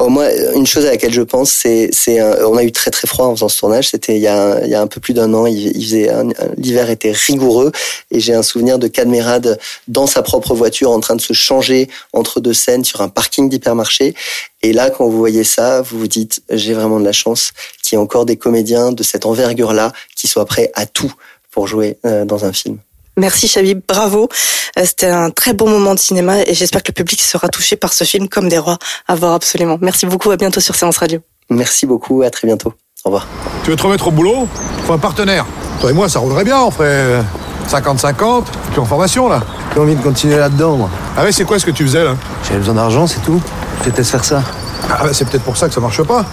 Oh, 0.00 0.08
moi, 0.08 0.28
une 0.54 0.66
chose 0.66 0.86
à 0.86 0.90
laquelle 0.90 1.12
je 1.12 1.22
pense, 1.22 1.50
c'est, 1.50 1.90
c'est, 1.92 2.20
on 2.44 2.56
a 2.56 2.64
eu 2.64 2.72
très 2.72 2.90
très 2.90 3.06
froid 3.06 3.26
en 3.26 3.36
faisant 3.36 3.48
ce 3.48 3.60
tournage. 3.60 3.90
C'était 3.90 4.16
il 4.16 4.22
y 4.22 4.26
a, 4.26 4.64
il 4.64 4.70
y 4.70 4.74
a 4.74 4.80
un 4.80 4.86
peu 4.86 5.00
plus 5.00 5.14
d'un 5.14 5.32
an. 5.34 5.46
Il, 5.46 5.72
faisait, 5.84 6.10
l'hiver 6.56 6.90
était 6.90 7.12
rigoureux 7.12 7.70
et 8.10 8.18
j'ai 8.18 8.34
un 8.34 8.42
souvenir 8.42 8.78
de 8.78 8.88
Cadmerade 8.88 9.58
dans 9.86 10.06
sa 10.06 10.22
propre 10.22 10.54
voiture 10.54 10.90
en 10.90 11.00
train 11.00 11.14
de 11.14 11.20
se 11.20 11.32
changer 11.32 11.88
entre 12.12 12.40
deux 12.40 12.54
scènes 12.54 12.84
sur 12.84 13.00
un 13.00 13.08
parking 13.08 13.48
d'hypermarché. 13.48 14.14
Et 14.62 14.72
là, 14.72 14.90
quand 14.90 15.06
vous 15.06 15.18
voyez 15.18 15.44
ça, 15.44 15.82
vous 15.82 15.98
vous 15.98 16.08
dites, 16.08 16.42
j'ai 16.50 16.74
vraiment 16.74 16.98
de 16.98 17.04
la 17.04 17.12
chance 17.12 17.52
qu'il 17.82 17.96
y 17.96 18.00
ait 18.00 18.02
encore 18.02 18.26
des 18.26 18.36
comédiens 18.36 18.92
de 18.92 19.02
cette 19.02 19.26
envergure-là 19.26 19.92
qui 20.16 20.26
soient 20.26 20.46
prêts 20.46 20.72
à 20.74 20.86
tout 20.86 21.12
pour 21.50 21.68
jouer 21.68 21.98
dans 22.02 22.44
un 22.44 22.52
film. 22.52 22.78
Merci 23.16 23.46
Chabib, 23.48 23.80
bravo. 23.86 24.28
C'était 24.76 25.10
un 25.10 25.30
très 25.30 25.52
bon 25.52 25.68
moment 25.68 25.94
de 25.94 25.98
cinéma 25.98 26.40
et 26.46 26.54
j'espère 26.54 26.82
que 26.82 26.88
le 26.88 26.94
public 26.94 27.20
sera 27.20 27.48
touché 27.48 27.76
par 27.76 27.92
ce 27.92 28.04
film 28.04 28.28
comme 28.28 28.48
des 28.48 28.58
rois. 28.58 28.78
À 29.06 29.14
voir 29.14 29.34
absolument. 29.34 29.78
Merci 29.80 30.06
beaucoup, 30.06 30.30
à 30.30 30.36
bientôt 30.36 30.60
sur 30.60 30.74
Séance 30.74 30.96
Radio. 30.96 31.20
Merci 31.50 31.86
beaucoup, 31.86 32.22
à 32.22 32.30
très 32.30 32.46
bientôt. 32.46 32.72
Au 33.04 33.08
revoir. 33.08 33.26
Tu 33.64 33.70
veux 33.70 33.76
te 33.76 33.82
remettre 33.82 34.08
au 34.08 34.10
boulot? 34.10 34.48
Faut 34.86 34.92
un 34.92 34.98
partenaire. 34.98 35.44
Toi 35.80 35.90
et 35.90 35.92
moi, 35.92 36.08
ça 36.08 36.20
roulerait 36.20 36.44
bien, 36.44 36.60
on 36.62 36.70
ferait 36.70 37.22
50-50, 37.68 38.44
puis 38.70 38.80
en 38.80 38.84
formation 38.84 39.28
là. 39.28 39.42
J'ai 39.74 39.80
envie 39.80 39.94
de 39.94 40.02
continuer 40.02 40.36
là-dedans, 40.36 40.76
moi. 40.76 40.90
Ah 41.16 41.24
ouais, 41.24 41.32
c'est 41.32 41.44
quoi 41.44 41.58
ce 41.58 41.66
que 41.66 41.70
tu 41.70 41.82
faisais 41.84 42.04
là? 42.04 42.14
J'avais 42.44 42.58
besoin 42.58 42.74
d'argent, 42.74 43.06
c'est 43.06 43.20
tout. 43.20 43.40
Je 43.84 43.90
te 43.90 43.96
laisse 43.96 44.10
faire 44.10 44.24
ça. 44.24 44.42
Ah 44.90 45.04
ouais, 45.04 45.12
c'est 45.12 45.28
peut-être 45.28 45.44
pour 45.44 45.56
ça 45.56 45.68
que 45.68 45.74
ça 45.74 45.80
marche 45.80 46.02
pas. 46.02 46.24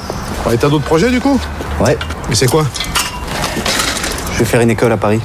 Et 0.52 0.58
t'as 0.58 0.70
d'autres 0.70 0.86
projets 0.86 1.10
du 1.10 1.20
coup? 1.20 1.40
Ouais. 1.82 1.98
Mais 2.30 2.36
c'est 2.36 2.48
quoi? 2.48 2.66
Je 4.34 4.40
vais 4.40 4.46
faire 4.46 4.62
une 4.62 4.70
école 4.70 4.92
à 4.92 4.98
Paris. 4.98 5.20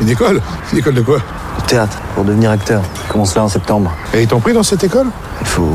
Une 0.00 0.08
école 0.08 0.40
Une 0.72 0.78
école 0.78 0.94
de 0.94 1.02
quoi 1.02 1.18
De 1.18 1.66
théâtre, 1.66 1.98
pour 2.14 2.24
devenir 2.24 2.50
acteur. 2.50 2.82
Je 3.06 3.12
commence 3.12 3.34
là 3.34 3.44
en 3.44 3.48
septembre. 3.48 3.92
Et 4.14 4.22
ils 4.22 4.28
t'ont 4.28 4.40
pris 4.40 4.52
dans 4.52 4.62
cette 4.62 4.84
école 4.84 5.06
Il 5.40 5.46
faut, 5.46 5.68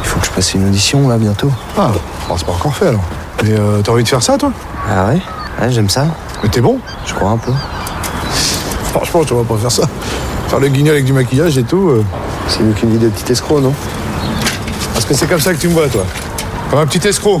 il 0.00 0.04
faut 0.06 0.20
que 0.20 0.26
je 0.26 0.30
passe 0.30 0.54
une 0.54 0.66
audition 0.68 1.08
là 1.08 1.16
bientôt. 1.16 1.50
Ah, 1.78 1.90
bon, 2.28 2.36
c'est 2.36 2.46
pas 2.46 2.52
encore 2.52 2.74
fait 2.74 2.88
alors. 2.88 3.04
Mais 3.42 3.52
euh, 3.52 3.80
t'as 3.82 3.92
envie 3.92 4.04
de 4.04 4.08
faire 4.08 4.22
ça 4.22 4.36
toi 4.36 4.52
Ah 4.90 5.08
ouais 5.08 5.20
Ouais, 5.60 5.70
j'aime 5.70 5.88
ça. 5.88 6.06
Mais 6.42 6.48
t'es 6.48 6.60
bon 6.60 6.78
Je 7.06 7.14
crois 7.14 7.30
un 7.30 7.36
peu. 7.36 7.52
Franchement, 8.92 9.22
je 9.22 9.28
te 9.28 9.34
vois 9.34 9.44
pas 9.44 9.56
faire 9.56 9.72
ça. 9.72 9.84
Faire 10.48 10.60
le 10.60 10.68
guignol 10.68 10.94
avec 10.94 11.04
du 11.04 11.12
maquillage 11.12 11.56
et 11.58 11.62
tout. 11.64 11.88
Euh... 11.90 12.04
C'est 12.48 12.62
mieux 12.62 12.72
qu'une 12.72 12.90
vie 12.90 12.98
de 12.98 13.08
petit 13.08 13.32
escroc, 13.32 13.60
non? 13.60 13.72
Parce 14.92 15.04
que 15.04 15.14
c'est 15.14 15.26
comme 15.26 15.40
ça 15.40 15.54
que 15.54 15.58
tu 15.58 15.68
me 15.68 15.74
vois, 15.74 15.88
toi. 15.88 16.04
Comme 16.70 16.80
un 16.80 16.86
petit 16.86 17.06
escroc. 17.06 17.40